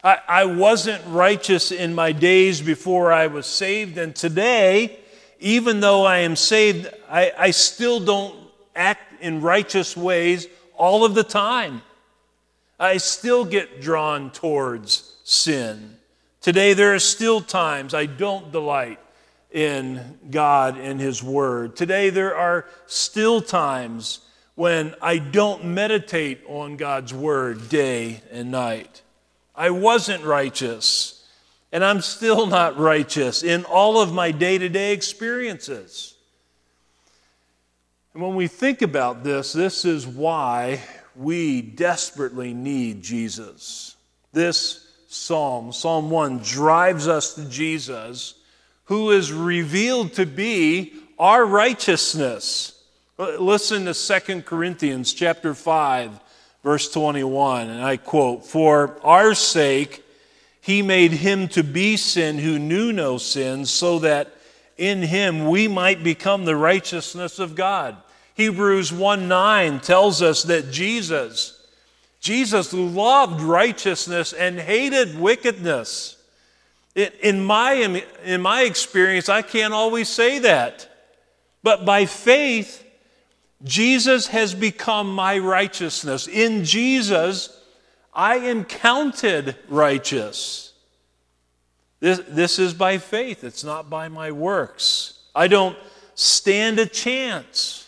I, 0.04 0.20
I 0.28 0.46
wasn't 0.46 1.04
righteous 1.08 1.72
in 1.72 1.94
my 1.94 2.12
days 2.12 2.62
before 2.62 3.12
I 3.12 3.28
was 3.28 3.46
saved, 3.46 3.98
and 3.98 4.16
today, 4.16 5.00
even 5.40 5.80
though 5.80 6.06
I 6.06 6.20
am 6.20 6.36
saved, 6.36 6.90
I, 7.10 7.32
I 7.38 7.52
still 7.52 8.00
don't 8.00 8.36
act 8.76 9.22
in 9.22 9.42
righteous 9.42 9.96
ways 9.96 10.48
all 10.76 11.06
of 11.06 11.16
the 11.16 11.24
time. 11.24 11.82
I 12.84 12.98
still 12.98 13.46
get 13.46 13.80
drawn 13.80 14.30
towards 14.30 15.16
sin. 15.24 15.96
Today, 16.42 16.74
there 16.74 16.94
are 16.94 17.00
still 17.00 17.40
times 17.40 17.94
I 17.94 18.08
don't 18.08 18.52
delight 18.52 19.00
in 19.52 20.20
God 20.30 20.78
and 20.78 21.00
His 21.00 21.24
Word. 21.24 21.78
Today, 21.78 22.10
there 22.10 22.36
are 22.36 22.66
still 22.86 23.40
times 23.40 24.20
when 24.56 24.96
I 25.02 25.18
don't 25.20 25.64
meditate 25.64 26.42
on 26.46 26.76
God's 26.76 27.14
Word 27.14 27.70
day 27.70 28.20
and 28.30 28.52
night. 28.52 29.02
I 29.56 29.70
wasn't 29.70 30.26
righteous, 30.26 31.26
and 31.72 31.86
I'm 31.86 32.02
still 32.02 32.48
not 32.48 32.78
righteous 32.78 33.44
in 33.44 33.64
all 33.64 34.02
of 34.02 34.12
my 34.12 34.32
day 34.32 34.58
to 34.58 34.68
day 34.68 34.92
experiences. 34.92 36.16
And 38.14 38.22
when 38.22 38.36
we 38.36 38.48
think 38.48 38.82
about 38.82 39.24
this, 39.24 39.54
this 39.54 39.86
is 39.86 40.06
why 40.06 40.82
we 41.16 41.62
desperately 41.62 42.54
need 42.54 43.02
Jesus. 43.02 43.96
This 44.32 44.88
psalm, 45.08 45.72
Psalm 45.72 46.10
1, 46.10 46.40
drives 46.40 47.08
us 47.08 47.36
to 47.36 47.46
Jesus, 47.46 48.36
who 48.86 49.12
is 49.12 49.32
revealed 49.32 50.14
to 50.14 50.26
be 50.26 50.94
our 51.20 51.46
righteousness. 51.46 52.82
Listen 53.18 53.86
to 53.86 53.94
2 53.94 54.42
Corinthians 54.42 55.14
chapter 55.14 55.54
5, 55.54 56.20
verse 56.64 56.92
21, 56.92 57.70
and 57.70 57.84
I 57.84 57.98
quote, 57.98 58.46
For 58.46 58.98
our 59.04 59.36
sake 59.36 60.04
he 60.62 60.82
made 60.82 61.12
him 61.12 61.48
to 61.50 61.64
be 61.64 61.98
sin 61.98 62.40
who 62.40 62.58
knew 62.58 62.92
no 62.92 63.18
sin, 63.18 63.66
so 63.66 64.00
that 64.00 64.34
in 64.78 65.04
him 65.04 65.48
we 65.48 65.68
might 65.68 66.04
become 66.04 66.46
the 66.46 66.56
righteousness 66.56 67.38
of 67.38 67.54
God. 67.54 67.98
Hebrews 68.36 68.92
1 68.92 69.28
9 69.28 69.80
tells 69.80 70.22
us 70.22 70.44
that 70.44 70.72
Jesus, 70.72 71.62
Jesus 72.20 72.74
loved 72.74 73.42
righteousness 73.42 74.34
and 74.34 74.60
hated 74.60 75.20
wickedness. 75.20 76.18
In 76.96 77.44
my, 77.44 78.04
in 78.24 78.42
my 78.42 78.64
experience, 78.64 79.28
I 79.28 79.42
can't 79.42 79.74
always 79.74 80.10
say 80.10 80.40
that. 80.40 80.90
But 81.64 81.86
by 81.86 82.06
faith, 82.06 82.86
Jesus 83.64 84.28
has 84.28 84.54
become 84.54 85.14
my 85.14 85.40
righteousness. 85.40 86.28
In 86.28 86.66
Jesus, 86.66 87.60
I 88.14 88.36
am 88.36 88.64
counted 88.66 89.56
righteous. 89.70 90.74
This, 92.00 92.22
this 92.28 92.60
is 92.60 92.74
by 92.74 92.98
faith, 92.98 93.44
it's 93.44 93.64
not 93.64 93.90
by 93.90 94.10
my 94.10 94.32
works. 94.32 95.20
I 95.34 95.48
don't 95.48 95.78
stand 96.16 96.78
a 96.78 96.86
chance 96.86 97.83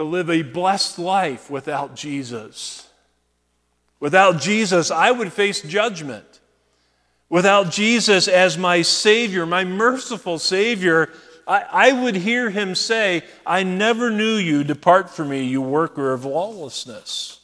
to 0.00 0.04
live 0.04 0.30
a 0.30 0.40
blessed 0.40 0.98
life 0.98 1.50
without 1.50 1.94
Jesus. 1.94 2.88
Without 4.00 4.40
Jesus, 4.40 4.90
I 4.90 5.10
would 5.10 5.30
face 5.30 5.60
judgment. 5.60 6.40
Without 7.28 7.70
Jesus 7.70 8.26
as 8.26 8.56
my 8.56 8.80
Savior, 8.80 9.44
my 9.44 9.62
merciful 9.62 10.38
Savior, 10.38 11.10
I, 11.46 11.64
I, 11.70 11.92
would 11.92 12.16
hear 12.16 12.48
him 12.48 12.74
say, 12.74 13.24
I 13.44 13.62
never 13.62 14.10
knew 14.10 14.36
you. 14.36 14.64
Depart 14.64 15.10
from 15.10 15.28
me, 15.28 15.44
you 15.44 15.60
worker 15.60 16.14
of 16.14 16.24
lawlessness. 16.24 17.40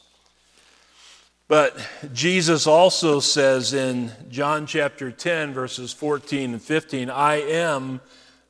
But 1.47 1.77
Jesus 2.11 2.65
also 2.65 3.19
says 3.19 3.75
in 3.75 4.11
John 4.31 4.65
chapter 4.65 5.11
10, 5.11 5.53
verses 5.53 5.93
14 5.93 6.53
and 6.53 6.61
15, 6.61 7.11
I 7.11 7.35
am 7.35 8.01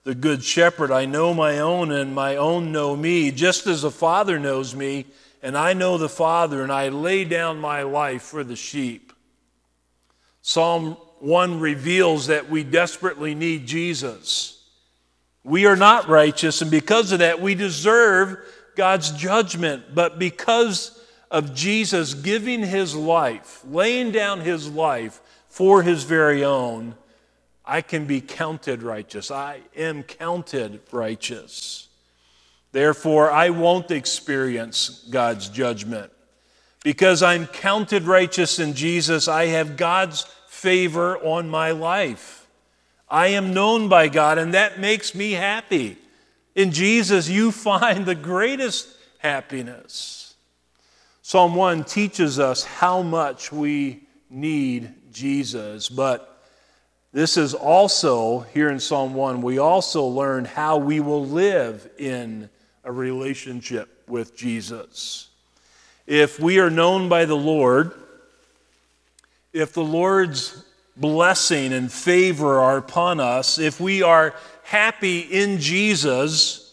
the 0.07 0.15
good 0.15 0.41
shepherd. 0.41 0.89
I 0.89 1.03
know 1.05 1.33
my 1.33 1.59
own, 1.59 1.91
and 1.91 2.15
my 2.15 2.37
own 2.37 2.71
know 2.71 2.95
me, 2.95 3.29
just 3.29 3.67
as 3.67 3.81
the 3.81 3.91
Father 3.91 4.39
knows 4.39 4.73
me, 4.73 5.05
and 5.43 5.57
I 5.57 5.73
know 5.73 5.97
the 5.97 6.07
Father, 6.07 6.63
and 6.63 6.71
I 6.71 6.87
lay 6.87 7.25
down 7.25 7.59
my 7.59 7.81
life 7.81 8.21
for 8.21 8.41
the 8.41 8.55
sheep. 8.55 9.11
Psalm 10.41 10.91
1 11.19 11.59
reveals 11.59 12.27
that 12.27 12.49
we 12.49 12.63
desperately 12.63 13.35
need 13.35 13.67
Jesus. 13.67 14.63
We 15.43 15.65
are 15.65 15.75
not 15.75 16.07
righteous, 16.07 16.61
and 16.61 16.71
because 16.71 17.11
of 17.11 17.19
that, 17.19 17.41
we 17.41 17.53
deserve 17.53 18.37
God's 18.77 19.11
judgment. 19.11 19.93
But 19.93 20.17
because 20.17 21.03
of 21.29 21.53
Jesus 21.53 22.13
giving 22.13 22.63
his 22.63 22.95
life, 22.95 23.61
laying 23.67 24.11
down 24.13 24.39
his 24.39 24.69
life 24.69 25.19
for 25.49 25.83
his 25.83 26.05
very 26.05 26.45
own, 26.45 26.95
I 27.67 27.81
can 27.81 28.05
be 28.05 28.21
counted 28.21 28.81
righteous. 28.81 29.29
I 29.29 29.59
am 29.75 30.03
counted 30.03 30.79
righteous. 30.91 31.89
Therefore, 32.71 33.29
I 33.29 33.49
won't 33.49 33.91
experience 33.91 35.05
God's 35.09 35.49
judgment. 35.49 36.11
Because 36.83 37.21
I'm 37.21 37.45
counted 37.47 38.03
righteous 38.03 38.59
in 38.59 38.73
Jesus, 38.73 39.27
I 39.27 39.47
have 39.47 39.75
God's 39.75 40.23
favor 40.47 41.17
on 41.17 41.49
my 41.49 41.71
life. 41.71 42.47
I 43.09 43.27
am 43.27 43.53
known 43.53 43.89
by 43.89 44.07
God, 44.07 44.37
and 44.37 44.53
that 44.53 44.79
makes 44.79 45.13
me 45.13 45.31
happy. 45.31 45.97
In 46.55 46.71
Jesus, 46.71 47.27
you 47.27 47.51
find 47.51 48.05
the 48.05 48.15
greatest 48.15 48.87
happiness. 49.19 50.35
Psalm 51.21 51.55
1 51.55 51.83
teaches 51.83 52.39
us 52.39 52.63
how 52.63 53.01
much 53.01 53.51
we 53.51 54.03
need 54.29 54.93
Jesus, 55.11 55.89
but 55.89 56.36
this 57.17 57.35
is 57.35 57.55
also, 57.55 58.41
here 58.53 58.69
in 58.69 58.79
Psalm 58.79 59.15
1, 59.15 59.41
we 59.41 59.57
also 59.57 60.05
learn 60.05 60.45
how 60.45 60.77
we 60.77 60.99
will 60.99 61.25
live 61.25 61.89
in 61.97 62.47
a 62.83 62.91
relationship 62.91 64.03
with 64.07 64.37
Jesus. 64.37 65.27
If 66.05 66.39
we 66.39 66.59
are 66.59 66.69
known 66.69 67.09
by 67.09 67.25
the 67.25 67.35
Lord, 67.35 67.91
if 69.51 69.73
the 69.73 69.83
Lord's 69.83 70.63
blessing 70.95 71.73
and 71.73 71.91
favor 71.91 72.59
are 72.59 72.77
upon 72.77 73.19
us, 73.19 73.57
if 73.57 73.79
we 73.79 74.03
are 74.03 74.35
happy 74.61 75.21
in 75.21 75.57
Jesus, 75.57 76.71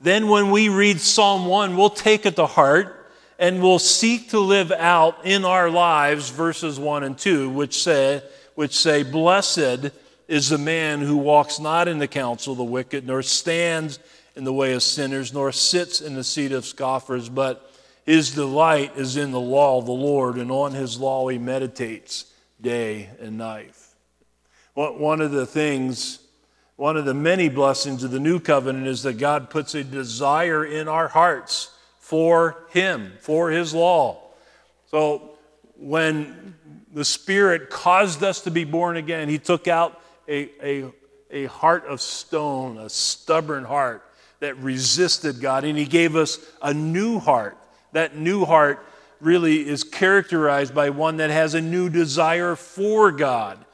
then 0.00 0.28
when 0.28 0.50
we 0.50 0.70
read 0.70 0.98
Psalm 0.98 1.44
1, 1.44 1.76
we'll 1.76 1.90
take 1.90 2.24
it 2.24 2.36
to 2.36 2.46
heart 2.46 3.10
and 3.38 3.62
we'll 3.62 3.78
seek 3.78 4.30
to 4.30 4.40
live 4.40 4.72
out 4.72 5.26
in 5.26 5.44
our 5.44 5.68
lives 5.68 6.30
verses 6.30 6.80
1 6.80 7.04
and 7.04 7.18
2, 7.18 7.50
which 7.50 7.82
say, 7.82 8.22
which 8.58 8.76
say, 8.76 9.04
Blessed 9.04 9.92
is 10.26 10.48
the 10.48 10.58
man 10.58 10.98
who 10.98 11.16
walks 11.16 11.60
not 11.60 11.86
in 11.86 12.00
the 12.00 12.08
counsel 12.08 12.54
of 12.54 12.58
the 12.58 12.64
wicked, 12.64 13.06
nor 13.06 13.22
stands 13.22 14.00
in 14.34 14.42
the 14.42 14.52
way 14.52 14.72
of 14.72 14.82
sinners, 14.82 15.32
nor 15.32 15.52
sits 15.52 16.00
in 16.00 16.16
the 16.16 16.24
seat 16.24 16.50
of 16.50 16.66
scoffers, 16.66 17.28
but 17.28 17.72
his 18.04 18.32
delight 18.32 18.96
is 18.96 19.16
in 19.16 19.30
the 19.30 19.38
law 19.38 19.78
of 19.78 19.86
the 19.86 19.92
Lord, 19.92 20.38
and 20.38 20.50
on 20.50 20.72
his 20.72 20.98
law 20.98 21.28
he 21.28 21.38
meditates 21.38 22.32
day 22.60 23.10
and 23.20 23.38
night. 23.38 23.76
One 24.74 25.20
of 25.20 25.30
the 25.30 25.46
things, 25.46 26.18
one 26.74 26.96
of 26.96 27.04
the 27.04 27.14
many 27.14 27.48
blessings 27.48 28.02
of 28.02 28.10
the 28.10 28.18
new 28.18 28.40
covenant 28.40 28.88
is 28.88 29.04
that 29.04 29.18
God 29.18 29.50
puts 29.50 29.76
a 29.76 29.84
desire 29.84 30.64
in 30.64 30.88
our 30.88 31.06
hearts 31.06 31.72
for 32.00 32.66
him, 32.70 33.12
for 33.20 33.52
his 33.52 33.72
law. 33.72 34.20
So 34.90 35.38
when 35.76 36.56
the 36.92 37.04
Spirit 37.04 37.70
caused 37.70 38.22
us 38.22 38.42
to 38.42 38.50
be 38.50 38.64
born 38.64 38.96
again. 38.96 39.28
He 39.28 39.38
took 39.38 39.68
out 39.68 40.00
a, 40.28 40.50
a, 40.62 40.92
a 41.30 41.44
heart 41.46 41.86
of 41.86 42.00
stone, 42.00 42.78
a 42.78 42.88
stubborn 42.88 43.64
heart, 43.64 44.04
that 44.40 44.56
resisted 44.58 45.40
God, 45.40 45.64
and 45.64 45.76
He 45.76 45.84
gave 45.84 46.16
us 46.16 46.38
a 46.62 46.72
new 46.72 47.18
heart. 47.18 47.58
That 47.92 48.16
new 48.16 48.44
heart 48.44 48.84
really 49.20 49.68
is 49.68 49.82
characterized 49.82 50.74
by 50.74 50.90
one 50.90 51.16
that 51.16 51.30
has 51.30 51.54
a 51.54 51.60
new 51.60 51.88
desire 51.88 52.54
for 52.54 53.10
God. 53.10 53.64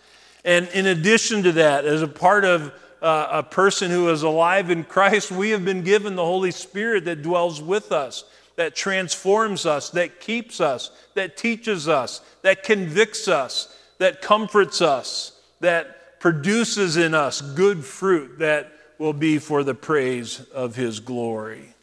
And 0.45 0.69
in 0.69 0.87
addition 0.87 1.43
to 1.43 1.53
that, 1.53 1.85
as 1.85 2.03
a 2.03 2.09
part 2.09 2.45
of 2.45 2.73
uh, 3.03 3.29
a 3.31 3.43
person 3.43 3.91
who 3.91 4.09
is 4.09 4.23
alive 4.23 4.71
in 4.71 4.85
Christ, 4.85 5.31
we 5.31 5.51
have 5.51 5.65
been 5.65 5.83
given 5.83 6.17
the 6.17 6.25
Holy 6.25 6.51
Spirit 6.51 7.05
that 7.05 7.23
dwells 7.23 7.61
with 7.61 7.93
us, 7.93 8.25
that 8.57 8.75
transforms 8.75 9.67
us, 9.67 9.91
that 9.91 10.21
keeps 10.21 10.61
us, 10.61 10.91
that 11.15 11.37
teaches 11.37 11.89
us, 11.89 12.21
that 12.43 12.63
convicts 12.63 13.29
us, 13.29 13.77
that 13.99 14.23
comforts 14.23 14.81
us, 14.81 15.41
that 15.61 16.21
produces 16.21 16.97
in 16.97 17.15
us 17.15 17.41
good 17.41 17.85
fruit 17.85 18.39
that 18.39 18.73
will 18.99 19.13
be 19.13 19.39
for 19.39 19.63
the 19.65 19.75
praise 19.75 20.41
of 20.53 20.77
His 20.77 21.01
glory. 21.01 21.75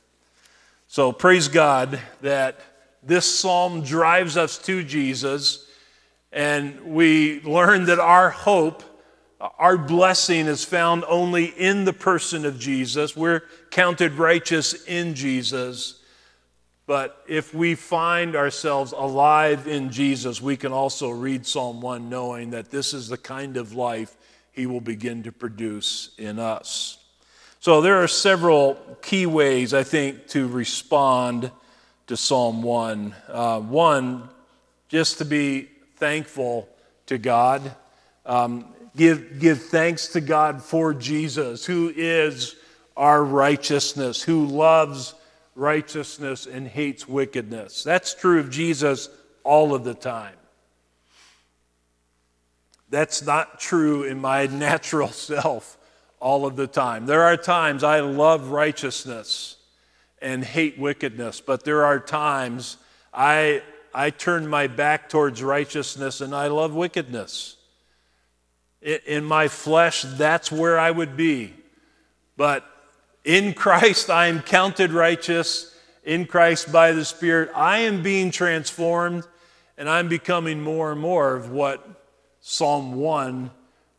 So 0.87 1.11
praise 1.11 1.47
God 1.47 1.99
that 2.21 2.59
this 3.03 3.39
psalm 3.39 3.83
drives 3.83 4.37
us 4.37 4.57
to 4.59 4.83
Jesus, 4.83 5.67
and 6.31 6.93
we 6.93 7.41
learn 7.41 7.85
that 7.85 7.99
our 7.99 8.29
hope 8.29 8.83
our 9.57 9.77
blessing 9.77 10.45
is 10.45 10.63
found 10.63 11.03
only 11.07 11.45
in 11.45 11.85
the 11.85 11.93
person 11.93 12.45
of 12.45 12.59
Jesus. 12.59 13.15
We're 13.15 13.41
counted 13.71 14.13
righteous 14.13 14.85
in 14.85 15.15
Jesus. 15.15 16.00
But 16.91 17.23
if 17.25 17.53
we 17.53 17.75
find 17.75 18.35
ourselves 18.35 18.91
alive 18.91 19.65
in 19.65 19.91
Jesus, 19.91 20.41
we 20.41 20.57
can 20.57 20.73
also 20.73 21.09
read 21.09 21.47
Psalm 21.47 21.79
1 21.79 22.09
knowing 22.09 22.49
that 22.49 22.69
this 22.69 22.93
is 22.93 23.07
the 23.07 23.17
kind 23.17 23.55
of 23.55 23.71
life 23.71 24.17
he 24.51 24.65
will 24.65 24.81
begin 24.81 25.23
to 25.23 25.31
produce 25.31 26.11
in 26.17 26.37
us. 26.37 26.97
So 27.61 27.79
there 27.79 28.03
are 28.03 28.09
several 28.09 28.73
key 29.01 29.25
ways, 29.25 29.73
I 29.73 29.83
think, 29.83 30.27
to 30.31 30.49
respond 30.49 31.49
to 32.07 32.17
Psalm 32.17 32.61
1. 32.61 33.15
Uh, 33.29 33.61
one, 33.61 34.27
just 34.89 35.17
to 35.19 35.23
be 35.23 35.69
thankful 35.95 36.67
to 37.05 37.17
God. 37.17 37.73
Um, 38.25 38.65
give, 38.97 39.39
give 39.39 39.61
thanks 39.61 40.09
to 40.09 40.19
God 40.19 40.61
for 40.61 40.93
Jesus, 40.93 41.65
who 41.65 41.93
is 41.95 42.57
our 42.97 43.23
righteousness, 43.23 44.21
who 44.21 44.45
loves 44.45 45.15
righteousness 45.55 46.45
and 46.45 46.67
hates 46.67 47.07
wickedness. 47.07 47.83
That's 47.83 48.13
true 48.13 48.39
of 48.39 48.49
Jesus 48.49 49.09
all 49.43 49.73
of 49.73 49.83
the 49.83 49.93
time. 49.93 50.35
That's 52.89 53.21
not 53.25 53.59
true 53.59 54.03
in 54.03 54.19
my 54.19 54.45
natural 54.47 55.09
self 55.09 55.77
all 56.19 56.45
of 56.45 56.55
the 56.55 56.67
time. 56.67 57.05
There 57.05 57.23
are 57.23 57.37
times 57.37 57.83
I 57.83 58.01
love 58.01 58.49
righteousness 58.49 59.57
and 60.21 60.43
hate 60.43 60.77
wickedness, 60.77 61.41
but 61.41 61.63
there 61.63 61.83
are 61.83 61.99
times 61.99 62.77
I, 63.13 63.63
I 63.93 64.11
turn 64.11 64.47
my 64.47 64.67
back 64.67 65.09
towards 65.09 65.41
righteousness 65.41 66.21
and 66.21 66.35
I 66.35 66.47
love 66.47 66.75
wickedness. 66.75 67.57
In 68.81 69.25
my 69.25 69.47
flesh, 69.47 70.03
that's 70.03 70.51
where 70.51 70.79
I 70.79 70.91
would 70.91 71.15
be. 71.17 71.53
But 72.37 72.65
in 73.23 73.53
Christ, 73.53 74.09
I 74.09 74.27
am 74.27 74.41
counted 74.41 74.91
righteous. 74.91 75.67
In 76.03 76.25
Christ, 76.25 76.71
by 76.71 76.93
the 76.93 77.05
Spirit, 77.05 77.51
I 77.55 77.79
am 77.79 78.01
being 78.01 78.31
transformed, 78.31 79.27
and 79.77 79.87
I'm 79.87 80.07
becoming 80.07 80.59
more 80.59 80.91
and 80.91 80.99
more 80.99 81.35
of 81.35 81.51
what 81.51 81.87
Psalm 82.39 82.95
1 82.95 83.51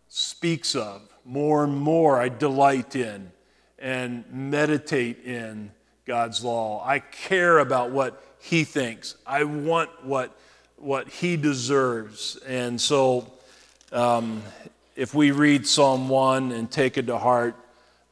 speaks 0.09 0.75
of. 0.75 1.03
More 1.25 1.63
and 1.63 1.77
more, 1.77 2.21
I 2.21 2.29
delight 2.29 2.97
in 2.97 3.31
and 3.79 4.25
meditate 4.33 5.25
in 5.25 5.71
God's 6.05 6.43
law. 6.43 6.85
I 6.85 6.99
care 6.99 7.61
about 7.61 7.93
what 7.93 8.21
He 8.41 8.65
thinks. 8.65 9.15
I 9.25 9.45
want 9.45 9.91
what, 10.05 10.37
what 10.77 11.09
He 11.09 11.37
deserves. 11.37 12.37
And 12.47 12.81
so, 12.81 13.33
um, 13.93 14.43
if 14.97 15.15
we 15.15 15.31
read 15.31 15.69
Psalm 15.69 16.09
1 16.09 16.51
and 16.51 16.69
take 16.69 16.99
it 16.99 17.07
to 17.07 17.19
heart, 17.19 17.57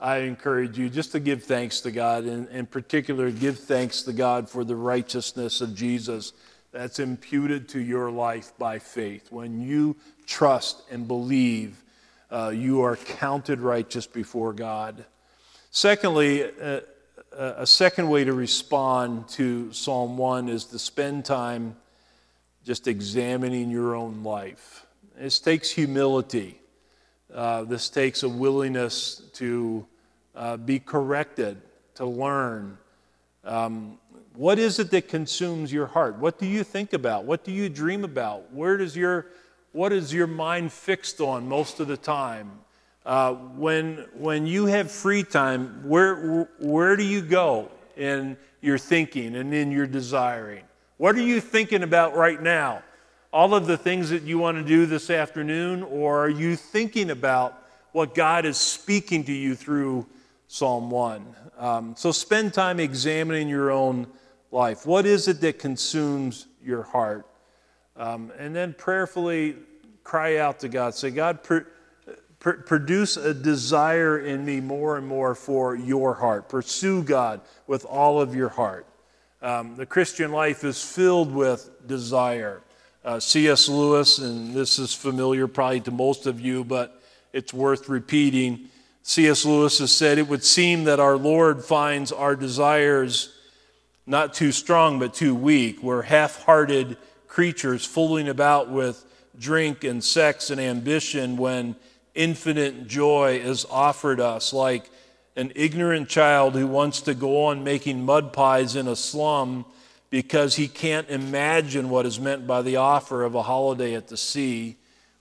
I 0.00 0.18
encourage 0.18 0.78
you 0.78 0.88
just 0.88 1.12
to 1.12 1.20
give 1.20 1.44
thanks 1.44 1.80
to 1.82 1.90
God, 1.90 2.24
and 2.24 2.48
in 2.48 2.64
particular, 2.64 3.30
give 3.30 3.58
thanks 3.58 4.02
to 4.02 4.14
God 4.14 4.48
for 4.48 4.64
the 4.64 4.74
righteousness 4.74 5.60
of 5.60 5.74
Jesus 5.74 6.32
that's 6.72 6.98
imputed 6.98 7.68
to 7.70 7.80
your 7.80 8.10
life 8.10 8.52
by 8.58 8.78
faith. 8.78 9.30
When 9.30 9.60
you 9.60 9.96
trust 10.26 10.82
and 10.90 11.06
believe, 11.06 11.82
uh, 12.30 12.52
you 12.54 12.82
are 12.82 12.96
counted 12.96 13.60
righteous 13.60 14.06
before 14.06 14.54
God. 14.54 15.04
Secondly, 15.70 16.44
uh, 16.44 16.80
a 17.32 17.66
second 17.66 18.08
way 18.08 18.24
to 18.24 18.32
respond 18.32 19.28
to 19.30 19.72
Psalm 19.72 20.16
1 20.16 20.48
is 20.48 20.64
to 20.66 20.78
spend 20.78 21.24
time 21.24 21.76
just 22.64 22.88
examining 22.88 23.70
your 23.70 23.94
own 23.94 24.22
life. 24.22 24.86
This 25.18 25.40
takes 25.40 25.70
humility. 25.70 26.59
Uh, 27.34 27.62
this 27.64 27.88
takes 27.88 28.22
a 28.22 28.28
willingness 28.28 29.22
to 29.34 29.86
uh, 30.34 30.56
be 30.56 30.78
corrected, 30.78 31.60
to 31.94 32.04
learn. 32.04 32.76
Um, 33.44 33.98
what 34.34 34.58
is 34.58 34.78
it 34.78 34.90
that 34.90 35.08
consumes 35.08 35.72
your 35.72 35.86
heart? 35.86 36.16
What 36.18 36.38
do 36.38 36.46
you 36.46 36.64
think 36.64 36.92
about? 36.92 37.24
What 37.24 37.44
do 37.44 37.52
you 37.52 37.68
dream 37.68 38.04
about? 38.04 38.52
Where 38.52 38.76
does 38.76 38.96
your, 38.96 39.26
what 39.72 39.92
is 39.92 40.12
your 40.12 40.26
mind 40.26 40.72
fixed 40.72 41.20
on 41.20 41.48
most 41.48 41.80
of 41.80 41.88
the 41.88 41.96
time? 41.96 42.50
Uh, 43.04 43.34
when, 43.34 44.06
when 44.14 44.46
you 44.46 44.66
have 44.66 44.90
free 44.90 45.22
time, 45.22 45.88
where, 45.88 46.48
where 46.58 46.96
do 46.96 47.04
you 47.04 47.22
go 47.22 47.70
in 47.96 48.36
your 48.60 48.78
thinking 48.78 49.36
and 49.36 49.54
in 49.54 49.70
your 49.70 49.86
desiring? 49.86 50.64
What 50.96 51.16
are 51.16 51.22
you 51.22 51.40
thinking 51.40 51.82
about 51.82 52.14
right 52.14 52.40
now? 52.40 52.82
All 53.32 53.54
of 53.54 53.66
the 53.66 53.76
things 53.76 54.10
that 54.10 54.22
you 54.22 54.38
want 54.38 54.58
to 54.58 54.64
do 54.64 54.86
this 54.86 55.08
afternoon, 55.08 55.82
or 55.84 56.24
are 56.24 56.28
you 56.28 56.56
thinking 56.56 57.10
about 57.10 57.62
what 57.92 58.14
God 58.14 58.44
is 58.44 58.56
speaking 58.56 59.24
to 59.24 59.32
you 59.32 59.54
through 59.54 60.06
Psalm 60.48 60.90
1? 60.90 61.36
Um, 61.58 61.94
so 61.96 62.10
spend 62.10 62.52
time 62.52 62.80
examining 62.80 63.48
your 63.48 63.70
own 63.70 64.08
life. 64.50 64.84
What 64.84 65.06
is 65.06 65.28
it 65.28 65.40
that 65.42 65.58
consumes 65.58 66.46
your 66.62 66.82
heart? 66.82 67.26
Um, 67.96 68.32
and 68.36 68.54
then 68.54 68.74
prayerfully 68.76 69.56
cry 70.02 70.38
out 70.38 70.58
to 70.60 70.68
God. 70.68 70.94
Say, 70.94 71.10
God, 71.10 71.44
pr- 71.44 71.68
pr- 72.40 72.52
produce 72.52 73.16
a 73.16 73.32
desire 73.32 74.18
in 74.18 74.44
me 74.44 74.60
more 74.60 74.96
and 74.96 75.06
more 75.06 75.36
for 75.36 75.76
your 75.76 76.14
heart. 76.14 76.48
Pursue 76.48 77.04
God 77.04 77.42
with 77.68 77.84
all 77.84 78.20
of 78.20 78.34
your 78.34 78.48
heart. 78.48 78.86
Um, 79.40 79.76
the 79.76 79.86
Christian 79.86 80.32
life 80.32 80.64
is 80.64 80.82
filled 80.82 81.32
with 81.32 81.70
desire. 81.86 82.62
Uh, 83.02 83.18
C.S. 83.18 83.66
Lewis, 83.66 84.18
and 84.18 84.52
this 84.52 84.78
is 84.78 84.92
familiar 84.92 85.48
probably 85.48 85.80
to 85.80 85.90
most 85.90 86.26
of 86.26 86.38
you, 86.38 86.64
but 86.64 87.02
it's 87.32 87.54
worth 87.54 87.88
repeating. 87.88 88.68
C.S. 89.02 89.46
Lewis 89.46 89.78
has 89.78 89.90
said, 89.90 90.18
It 90.18 90.28
would 90.28 90.44
seem 90.44 90.84
that 90.84 91.00
our 91.00 91.16
Lord 91.16 91.64
finds 91.64 92.12
our 92.12 92.36
desires 92.36 93.34
not 94.06 94.34
too 94.34 94.52
strong, 94.52 94.98
but 94.98 95.14
too 95.14 95.34
weak. 95.34 95.82
We're 95.82 96.02
half 96.02 96.42
hearted 96.42 96.98
creatures 97.26 97.86
fooling 97.86 98.28
about 98.28 98.68
with 98.68 99.02
drink 99.38 99.82
and 99.82 100.04
sex 100.04 100.50
and 100.50 100.60
ambition 100.60 101.38
when 101.38 101.76
infinite 102.14 102.86
joy 102.86 103.40
is 103.42 103.64
offered 103.70 104.20
us, 104.20 104.52
like 104.52 104.90
an 105.36 105.52
ignorant 105.56 106.10
child 106.10 106.54
who 106.54 106.66
wants 106.66 107.00
to 107.02 107.14
go 107.14 107.46
on 107.46 107.64
making 107.64 108.04
mud 108.04 108.34
pies 108.34 108.76
in 108.76 108.86
a 108.86 108.96
slum 108.96 109.64
because 110.10 110.56
he 110.56 110.66
can't 110.66 111.08
imagine 111.08 111.88
what 111.88 112.04
is 112.04 112.18
meant 112.18 112.46
by 112.46 112.62
the 112.62 112.76
offer 112.76 113.22
of 113.22 113.36
a 113.36 113.42
holiday 113.42 113.94
at 113.94 114.08
the 114.08 114.16
sea, 114.16 114.76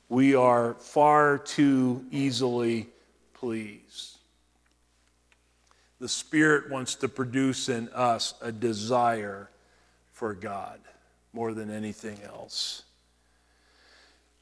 we 0.09 0.33
are 0.33 0.73
far 0.73 1.37
too 1.37 2.03
easily 2.11 2.89
pleased. 3.35 4.17
The 5.99 6.09
Spirit 6.09 6.71
wants 6.71 6.95
to 6.95 7.07
produce 7.07 7.69
in 7.69 7.89
us 7.89 8.33
a 8.41 8.51
desire 8.51 9.49
for 10.11 10.33
God 10.33 10.79
more 11.33 11.53
than 11.53 11.69
anything 11.69 12.17
else. 12.25 12.83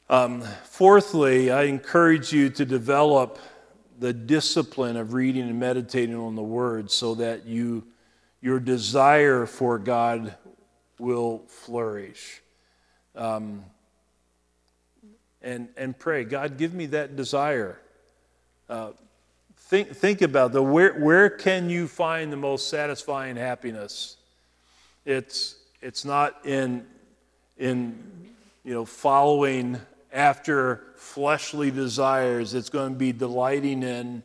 Um, 0.09 0.41
fourthly, 0.63 1.51
I 1.51 1.63
encourage 1.63 2.31
you 2.31 2.49
to 2.51 2.65
develop 2.65 3.39
the 3.99 4.13
discipline 4.13 4.95
of 4.95 5.11
reading 5.11 5.49
and 5.49 5.59
meditating 5.59 6.15
on 6.15 6.35
the 6.35 6.43
Word 6.43 6.89
so 6.89 7.15
that 7.15 7.45
you 7.45 7.83
your 8.41 8.59
desire 8.59 9.45
for 9.45 9.79
God 9.79 10.35
will 10.99 11.43
flourish. 11.47 12.41
Um, 13.15 13.63
and, 15.41 15.69
and 15.77 15.97
pray, 15.97 16.23
God, 16.23 16.57
give 16.57 16.73
me 16.73 16.87
that 16.87 17.15
desire. 17.15 17.79
Uh, 18.69 18.91
think, 19.55 19.89
think 19.95 20.21
about 20.21 20.51
the 20.51 20.61
where, 20.61 20.93
where 20.93 21.29
can 21.29 21.69
you 21.69 21.87
find 21.87 22.31
the 22.31 22.37
most 22.37 22.69
satisfying 22.69 23.35
happiness? 23.35 24.17
It's, 25.05 25.55
it's 25.81 26.03
not 26.03 26.45
in, 26.45 26.85
in 27.57 27.97
you 28.63 28.73
know, 28.73 28.85
following 28.85 29.79
after 30.11 30.83
fleshly 30.95 31.71
desires. 31.71 32.53
It's 32.53 32.69
going 32.69 32.93
to 32.93 32.97
be 32.97 33.11
delighting 33.11 33.83
in 33.83 34.23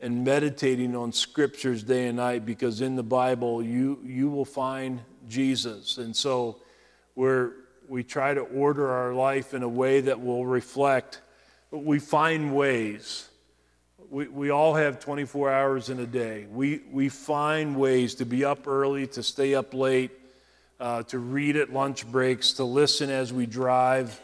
and 0.00 0.24
meditating 0.24 0.94
on 0.94 1.12
scriptures 1.12 1.82
day 1.82 2.06
and 2.06 2.16
night 2.16 2.46
because 2.46 2.80
in 2.80 2.94
the 2.94 3.02
Bible 3.02 3.62
you, 3.62 3.98
you 4.04 4.30
will 4.30 4.44
find 4.44 5.00
Jesus. 5.28 5.98
And 5.98 6.14
so 6.14 6.58
we're, 7.14 7.52
we 7.88 8.02
try 8.02 8.34
to 8.34 8.40
order 8.40 8.88
our 8.88 9.14
life 9.14 9.54
in 9.54 9.62
a 9.62 9.68
way 9.68 10.00
that 10.02 10.20
will 10.20 10.46
reflect, 10.46 11.20
we 11.70 11.98
find 11.98 12.54
ways. 12.54 13.28
We, 14.10 14.28
we 14.28 14.50
all 14.50 14.74
have 14.74 15.00
24 15.00 15.52
hours 15.52 15.90
in 15.90 16.00
a 16.00 16.06
day. 16.06 16.46
We, 16.50 16.80
we 16.90 17.08
find 17.08 17.76
ways 17.76 18.14
to 18.16 18.24
be 18.24 18.44
up 18.44 18.66
early, 18.66 19.06
to 19.08 19.22
stay 19.22 19.54
up 19.54 19.74
late, 19.74 20.12
uh, 20.80 21.02
to 21.04 21.18
read 21.18 21.56
at 21.56 21.72
lunch 21.72 22.10
breaks, 22.10 22.52
to 22.54 22.64
listen 22.64 23.10
as 23.10 23.32
we 23.32 23.46
drive, 23.46 24.18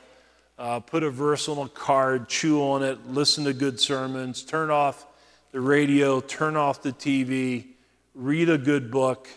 uh, 0.59 0.81
put 0.81 1.03
a 1.03 1.11
verse 1.11 1.49
on 1.49 1.59
a 1.59 1.69
card, 1.69 2.29
chew 2.29 2.63
on 2.63 2.83
it, 2.83 3.07
listen 3.09 3.45
to 3.45 3.53
good 3.53 3.81
sermons, 3.81 4.43
turn 4.43 4.71
off 4.71 5.07
the 5.51 5.61
radio, 5.61 6.21
turn 6.21 6.57
off 6.57 6.83
the 6.83 6.93
TV, 6.93 7.67
read 8.15 8.49
a 8.49 8.59
good 8.59 8.91
book, 8.91 9.29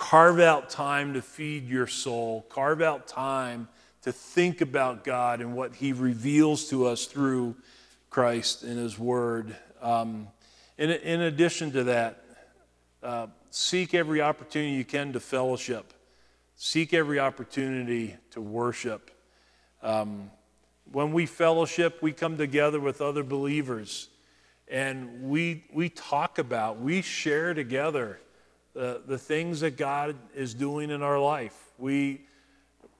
carve 0.00 0.40
out 0.40 0.70
time 0.70 1.12
to 1.12 1.20
feed 1.20 1.68
your 1.68 1.86
soul, 1.86 2.46
carve 2.48 2.80
out 2.80 3.06
time 3.06 3.68
to 4.00 4.10
think 4.10 4.62
about 4.62 5.04
God 5.04 5.42
and 5.42 5.54
what 5.54 5.74
He 5.74 5.92
reveals 5.92 6.70
to 6.70 6.86
us 6.86 7.04
through 7.04 7.54
Christ 8.08 8.62
and 8.62 8.78
His 8.78 8.98
Word. 8.98 9.54
Um, 9.82 10.28
in, 10.78 10.90
in, 10.90 11.20
addition 11.20 11.70
to 11.72 11.84
that, 11.84 12.24
uh, 13.02 13.26
seek 13.50 13.92
every 13.92 14.22
opportunity 14.22 14.72
you 14.72 14.86
can 14.86 15.12
to 15.12 15.20
fellowship, 15.20 15.92
seek 16.56 16.94
every 16.94 17.20
opportunity 17.20 18.16
to 18.30 18.40
worship. 18.40 19.10
Um, 19.82 20.30
when 20.90 21.12
we 21.12 21.26
fellowship, 21.26 21.98
we 22.00 22.12
come 22.12 22.38
together 22.38 22.80
with 22.80 23.02
other 23.02 23.22
believers 23.22 24.08
and 24.66 25.24
we, 25.24 25.64
we 25.74 25.90
talk 25.90 26.38
about, 26.38 26.80
we 26.80 27.02
share 27.02 27.52
together 27.52 28.18
the, 28.80 29.02
the 29.06 29.18
things 29.18 29.60
that 29.60 29.76
God 29.76 30.16
is 30.34 30.54
doing 30.54 30.88
in 30.88 31.02
our 31.02 31.20
life. 31.20 31.54
We, 31.76 32.22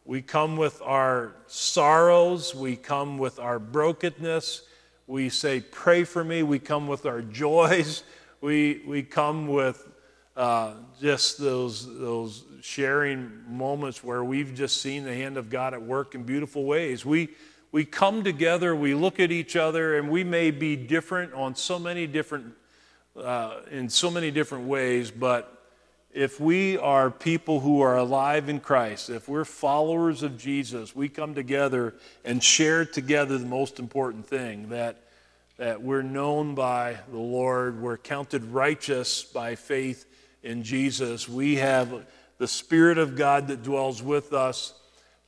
we 0.04 0.20
come 0.20 0.58
with 0.58 0.82
our 0.82 1.32
sorrows, 1.46 2.54
we 2.54 2.76
come 2.76 3.16
with 3.16 3.38
our 3.38 3.58
brokenness, 3.58 4.64
we 5.06 5.30
say, 5.30 5.62
Pray 5.62 6.04
for 6.04 6.22
me, 6.22 6.42
we 6.42 6.58
come 6.58 6.86
with 6.86 7.06
our 7.06 7.22
joys, 7.42 8.02
we, 8.42 8.82
we 8.86 9.02
come 9.02 9.48
with 9.48 9.88
uh, 10.36 10.74
just 11.00 11.38
those, 11.38 11.86
those 11.98 12.44
sharing 12.60 13.30
moments 13.48 14.04
where 14.04 14.22
we've 14.22 14.54
just 14.54 14.82
seen 14.82 15.04
the 15.04 15.14
hand 15.14 15.38
of 15.38 15.48
God 15.48 15.72
at 15.72 15.80
work 15.80 16.14
in 16.14 16.24
beautiful 16.24 16.64
ways. 16.66 17.06
We, 17.06 17.30
we 17.72 17.86
come 17.86 18.22
together, 18.22 18.76
we 18.76 18.92
look 18.92 19.18
at 19.18 19.32
each 19.32 19.56
other, 19.56 19.96
and 19.96 20.10
we 20.10 20.24
may 20.24 20.50
be 20.50 20.76
different 20.76 21.32
on 21.32 21.54
so 21.54 21.78
many 21.78 22.06
different, 22.06 22.52
uh, 23.18 23.60
in 23.70 23.88
so 23.88 24.10
many 24.10 24.30
different 24.30 24.66
ways, 24.66 25.10
but 25.10 25.56
if 26.12 26.40
we 26.40 26.76
are 26.78 27.10
people 27.10 27.60
who 27.60 27.80
are 27.80 27.96
alive 27.96 28.48
in 28.48 28.60
Christ, 28.60 29.10
if 29.10 29.28
we're 29.28 29.44
followers 29.44 30.22
of 30.22 30.36
Jesus, 30.38 30.94
we 30.94 31.08
come 31.08 31.34
together 31.34 31.94
and 32.24 32.42
share 32.42 32.84
together 32.84 33.38
the 33.38 33.46
most 33.46 33.78
important 33.78 34.26
thing 34.26 34.70
that, 34.70 35.04
that 35.56 35.82
we're 35.82 36.02
known 36.02 36.54
by 36.54 36.98
the 37.10 37.18
Lord, 37.18 37.80
we're 37.80 37.96
counted 37.96 38.44
righteous 38.44 39.22
by 39.22 39.54
faith 39.54 40.06
in 40.42 40.62
Jesus. 40.62 41.28
We 41.28 41.56
have 41.56 42.06
the 42.38 42.48
Spirit 42.48 42.98
of 42.98 43.16
God 43.16 43.48
that 43.48 43.62
dwells 43.62 44.02
with 44.02 44.32
us 44.32 44.74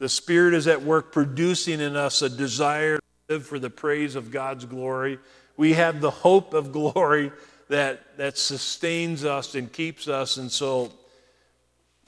the 0.03 0.09
Spirit 0.09 0.55
is 0.55 0.67
at 0.67 0.83
work 0.83 1.13
producing 1.13 1.81
in 1.81 1.95
us 1.95 2.23
a 2.23 2.29
desire 2.29 2.97
to 2.97 3.03
live 3.29 3.47
for 3.47 3.61
the 3.61 3.71
praise 3.71 4.17
of 4.17 4.33
God's 4.33 4.65
glory. 4.65 5.21
We 5.57 5.75
have 5.75 6.01
the 6.01 6.11
hope 6.11 6.55
of 6.55 6.73
glory 6.73 7.31
that, 7.73 8.19
that 8.19 8.37
sustains 8.37 9.25
us 9.25 9.55
and 9.55 9.73
keeps 9.73 10.07
us. 10.07 10.37
And 10.37 10.53
so 10.53 10.93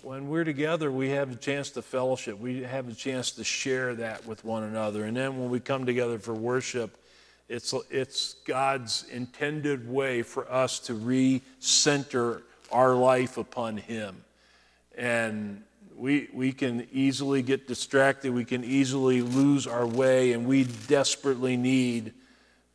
when 0.02 0.28
we're 0.28 0.44
together, 0.44 0.92
we 0.92 1.08
have 1.08 1.32
a 1.32 1.36
chance 1.36 1.70
to 1.70 1.80
fellowship. 1.80 2.38
We 2.38 2.64
have 2.64 2.86
a 2.86 2.92
chance 2.92 3.30
to 3.32 3.44
share 3.44 3.94
that 3.94 4.26
with 4.26 4.44
one 4.44 4.64
another. 4.64 5.04
And 5.04 5.16
then 5.16 5.38
when 5.38 5.48
we 5.48 5.60
come 5.60 5.86
together 5.86 6.18
for 6.18 6.34
worship, 6.34 6.98
it's, 7.48 7.72
it's 7.90 8.34
God's 8.46 9.06
intended 9.10 9.88
way 9.88 10.20
for 10.20 10.50
us 10.52 10.80
to 10.80 10.92
recenter 10.92 12.42
our 12.70 12.94
life 12.94 13.38
upon 13.38 13.78
Him. 13.78 14.22
And 14.98 15.62
we, 15.96 16.28
we 16.34 16.52
can 16.52 16.86
easily 16.92 17.40
get 17.40 17.66
distracted. 17.66 18.34
We 18.34 18.44
can 18.44 18.64
easily 18.64 19.22
lose 19.22 19.66
our 19.66 19.86
way, 19.86 20.34
and 20.34 20.46
we 20.46 20.64
desperately 20.64 21.56
need 21.56 22.12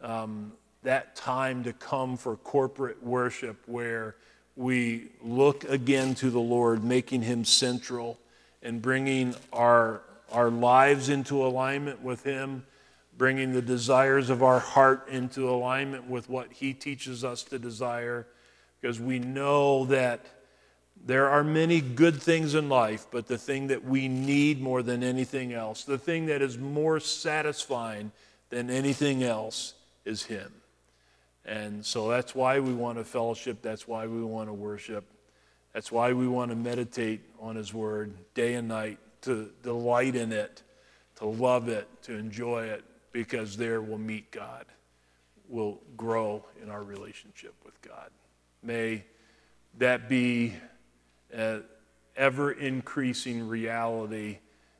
um, 0.01 0.53
that 0.83 1.15
time 1.15 1.63
to 1.63 1.73
come 1.73 2.17
for 2.17 2.35
corporate 2.37 3.03
worship 3.03 3.57
where 3.65 4.15
we 4.55 5.09
look 5.21 5.63
again 5.65 6.15
to 6.15 6.29
the 6.29 6.39
Lord, 6.39 6.83
making 6.83 7.21
Him 7.21 7.45
central 7.45 8.19
and 8.61 8.81
bringing 8.81 9.35
our, 9.53 10.01
our 10.31 10.49
lives 10.49 11.09
into 11.09 11.45
alignment 11.45 12.01
with 12.01 12.23
Him, 12.23 12.65
bringing 13.17 13.53
the 13.53 13.61
desires 13.61 14.29
of 14.29 14.43
our 14.43 14.59
heart 14.59 15.07
into 15.09 15.49
alignment 15.49 16.09
with 16.09 16.29
what 16.29 16.51
He 16.51 16.73
teaches 16.73 17.23
us 17.23 17.43
to 17.43 17.59
desire, 17.59 18.27
because 18.79 18.99
we 18.99 19.19
know 19.19 19.85
that 19.85 20.25
there 21.05 21.29
are 21.29 21.43
many 21.43 21.79
good 21.79 22.21
things 22.21 22.55
in 22.55 22.67
life, 22.67 23.07
but 23.11 23.27
the 23.27 23.37
thing 23.37 23.67
that 23.67 23.85
we 23.85 24.09
need 24.09 24.61
more 24.61 24.83
than 24.83 25.03
anything 25.03 25.53
else, 25.53 25.83
the 25.83 25.97
thing 25.97 26.25
that 26.25 26.41
is 26.41 26.57
more 26.57 26.99
satisfying 26.99 28.11
than 28.49 28.69
anything 28.69 29.23
else, 29.23 29.73
is 30.03 30.23
Him. 30.23 30.51
And 31.49 31.83
so 31.83 32.07
that's 32.07 32.35
why 32.35 32.59
we 32.59 32.73
want 32.73 32.99
to 32.99 33.03
fellowship. 33.03 33.63
That's 33.63 33.87
why 33.87 34.05
we 34.05 34.23
want 34.23 34.49
to 34.49 34.53
worship. 34.53 35.03
That's 35.73 35.91
why 35.91 36.13
we 36.13 36.27
want 36.27 36.51
to 36.51 36.55
meditate 36.55 37.21
on 37.39 37.55
His 37.55 37.73
Word 37.73 38.13
day 38.35 38.53
and 38.53 38.67
night, 38.67 38.99
to 39.21 39.49
delight 39.63 40.15
in 40.15 40.31
it, 40.31 40.61
to 41.15 41.25
love 41.25 41.67
it, 41.67 41.87
to 42.03 42.13
enjoy 42.13 42.65
it, 42.65 42.83
because 43.11 43.57
there 43.57 43.81
we'll 43.81 43.97
meet 43.97 44.29
God. 44.29 44.65
We'll 45.47 45.79
grow 45.97 46.45
in 46.61 46.69
our 46.69 46.83
relationship 46.83 47.55
with 47.65 47.81
God. 47.81 48.11
May 48.61 49.03
that 49.79 50.07
be 50.07 50.53
uh, 51.35 51.59
ever 52.15 52.51
increasing 52.51 53.47
reality 53.47 54.37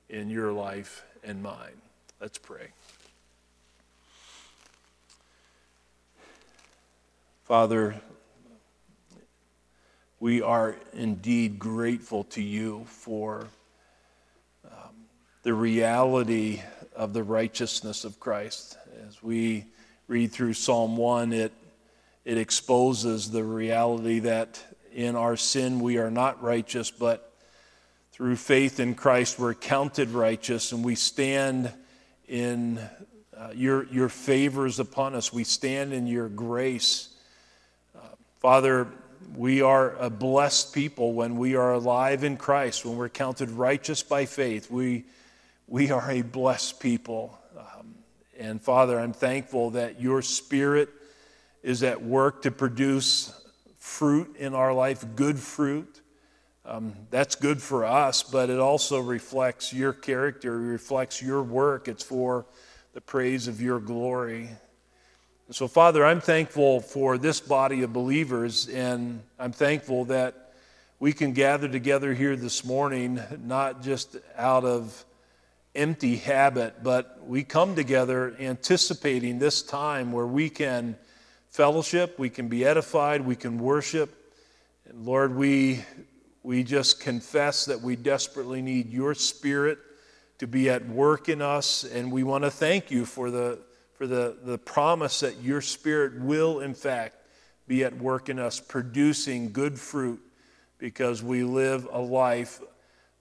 in 0.08 0.30
your 0.30 0.52
life 0.52 1.04
and 1.24 1.42
mine. 1.42 1.82
Let's 2.22 2.38
pray. 2.38 2.68
Father, 7.50 8.00
we 10.20 10.44
are 10.44 10.76
indeed 10.94 11.58
grateful 11.58 12.26
to 12.26 12.44
you 12.44 12.86
for 12.86 13.48
um, 14.66 14.94
the 15.42 15.56
reality 15.56 16.62
of 16.96 17.14
the 17.14 17.24
righteousness 17.24 18.06
of 18.06 18.20
Christ. 18.20 18.78
As 19.08 19.24
we 19.24 19.66
read 20.08 20.32
through 20.32 20.54
Psalm 20.54 20.96
1, 20.96 21.34
it, 21.34 21.52
it 22.24 22.38
exposes 22.38 23.32
the 23.32 23.44
reality 23.44 24.20
that 24.20 24.64
in 24.94 25.16
our 25.16 25.36
sin 25.36 25.80
we 25.80 25.98
are 25.98 26.12
not 26.12 26.44
righteous, 26.44 26.92
but 26.92 27.34
through 28.12 28.36
faith 28.36 28.80
in 28.80 28.94
Christ 28.94 29.40
we're 29.40 29.56
counted 29.56 30.12
righteous 30.12 30.72
and 30.72 30.86
we 30.86 30.94
stand 30.94 31.74
in 32.28 32.80
uh, 33.36 33.50
your, 33.56 33.88
your 33.88 34.08
favors 34.08 34.80
upon 34.80 35.16
us. 35.16 35.34
We 35.34 35.46
stand 35.46 35.94
in 35.94 36.06
your 36.06 36.30
grace. 36.30 37.09
Father, 38.40 38.88
we 39.36 39.62
are 39.62 39.98
a 39.98 40.10
blessed 40.10 40.74
people 40.74 41.12
when 41.12 41.36
we 41.36 41.56
are 41.56 41.74
alive 41.74 42.24
in 42.24 42.38
Christ, 42.38 42.86
when 42.86 42.96
we're 42.96 43.10
counted 43.10 43.52
righteous 43.52 44.02
by 44.02 44.26
faith. 44.26 44.72
We, 44.72 45.04
we 45.68 45.92
are 45.92 46.10
a 46.10 46.22
blessed 46.22 46.80
people. 46.80 47.38
Um, 47.58 47.96
and 48.40 48.62
Father, 48.62 48.98
I'm 48.98 49.12
thankful 49.12 49.72
that 49.72 50.00
your 50.00 50.22
Spirit 50.22 50.88
is 51.64 51.84
at 51.84 52.02
work 52.02 52.44
to 52.44 52.52
produce 52.52 53.34
fruit 53.78 54.38
in 54.38 54.56
our 54.56 54.74
life, 54.74 55.06
good 55.18 55.38
fruit. 55.38 56.00
Um, 56.64 56.94
that's 57.10 57.36
good 57.36 57.62
for 57.62 57.84
us, 57.84 58.24
but 58.24 58.50
it 58.50 58.60
also 58.60 59.02
reflects 59.02 59.74
your 59.74 59.92
character, 59.92 60.58
reflects 60.58 61.22
your 61.22 61.44
work. 61.44 61.90
It's 61.90 62.04
for 62.04 62.46
the 62.94 63.02
praise 63.02 63.50
of 63.50 63.62
your 63.62 63.82
glory. 63.82 64.48
So, 65.52 65.68
Father, 65.68 66.06
I'm 66.06 66.22
thankful 66.22 66.80
for 66.80 67.18
this 67.18 67.40
body 67.40 67.82
of 67.82 67.92
believers, 67.92 68.70
and 68.70 69.24
I'm 69.40 69.52
thankful 69.52 70.06
that 70.06 70.54
we 71.00 71.12
can 71.12 71.34
gather 71.34 71.68
together 71.68 72.14
here 72.14 72.36
this 72.36 72.64
morning, 72.64 73.20
not 73.44 73.82
just 73.82 74.16
out 74.38 74.64
of 74.64 75.04
empty 75.74 76.18
habit, 76.18 76.84
but 76.84 77.26
we 77.26 77.44
come 77.44 77.74
together 77.74 78.36
anticipating 78.40 79.40
this 79.40 79.64
time 79.64 80.12
where 80.12 80.28
we 80.28 80.52
can 80.52 80.96
fellowship, 81.50 82.20
we 82.20 82.30
can 82.30 82.48
be 82.48 82.64
edified, 82.64 83.22
we 83.22 83.36
can 83.36 83.58
worship. 83.58 84.14
And 84.88 85.04
Lord, 85.04 85.36
we, 85.36 85.84
we 86.44 86.64
just 86.64 87.00
confess 87.00 87.66
that 87.66 87.82
we 87.82 87.96
desperately 87.96 88.62
need 88.62 88.92
your 88.92 89.16
spirit 89.16 89.80
to 90.38 90.46
be 90.46 90.70
at 90.70 90.88
work 90.88 91.28
in 91.28 91.42
us, 91.42 91.86
and 91.86 92.12
we 92.12 92.22
want 92.22 92.44
to 92.44 92.52
thank 92.52 92.92
you 92.92 93.04
for 93.04 93.32
the, 93.32 93.58
for 94.00 94.08
the, 94.08 94.38
the 94.46 94.58
promise 94.58 95.20
that 95.20 95.44
your 95.44 95.60
spirit 95.60 96.22
will, 96.22 96.62
in 96.62 96.74
fact, 96.74 97.18
be 97.68 97.84
at 97.84 97.98
work 97.98 98.30
in 98.30 98.40
us, 98.40 98.58
producing 98.58 99.52
good 99.52 99.78
fruit 99.78 100.22
because 100.78 101.22
we 101.22 101.44
live 101.44 101.86
a 101.92 102.00
life 102.00 102.62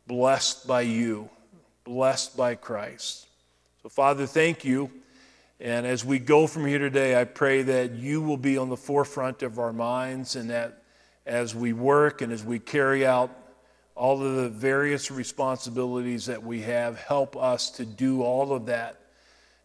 blessed 0.07 0.69
by 0.69 0.83
you, 0.83 1.29
blessed 1.83 2.37
by 2.37 2.55
Christ. 2.55 3.27
So, 3.83 3.89
Father, 3.89 4.25
thank 4.25 4.65
you. 4.65 4.89
And 5.59 5.85
as 5.85 6.05
we 6.05 6.21
go 6.21 6.47
from 6.47 6.65
here 6.65 6.79
today, 6.79 7.21
I 7.21 7.25
pray 7.25 7.63
that 7.63 7.95
you 7.95 8.23
will 8.23 8.37
be 8.37 8.57
on 8.57 8.69
the 8.69 8.77
forefront 8.77 9.43
of 9.43 9.59
our 9.59 9.73
minds 9.73 10.37
and 10.37 10.49
that 10.51 10.85
as 11.27 11.57
we 11.57 11.73
work 11.73 12.23
and 12.23 12.33
as 12.33 12.45
we 12.45 12.61
carry 12.61 13.05
out 13.05 13.37
all 13.97 14.23
of 14.23 14.37
the 14.37 14.49
various 14.49 15.11
responsibilities 15.11 16.27
that 16.27 16.45
we 16.45 16.61
have, 16.63 17.01
help 17.01 17.37
us 17.37 17.69
to 17.71 17.85
do 17.85 18.23
all 18.23 18.53
of 18.53 18.67
that 18.67 19.01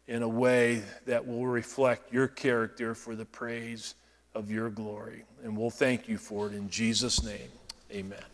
in 0.08 0.22
a 0.22 0.28
way 0.28 0.82
that 1.06 1.26
will 1.26 1.48
reflect 1.48 2.14
your 2.14 2.28
character 2.28 2.94
for 2.94 3.16
the 3.16 3.26
praise 3.26 3.96
of 4.36 4.52
your 4.52 4.70
glory. 4.70 5.24
And 5.44 5.58
we'll 5.58 5.70
thank 5.70 6.08
you 6.08 6.18
for 6.18 6.48
it 6.48 6.54
in 6.54 6.70
Jesus' 6.70 7.24
name. 7.24 7.50
Amen. 7.92 8.33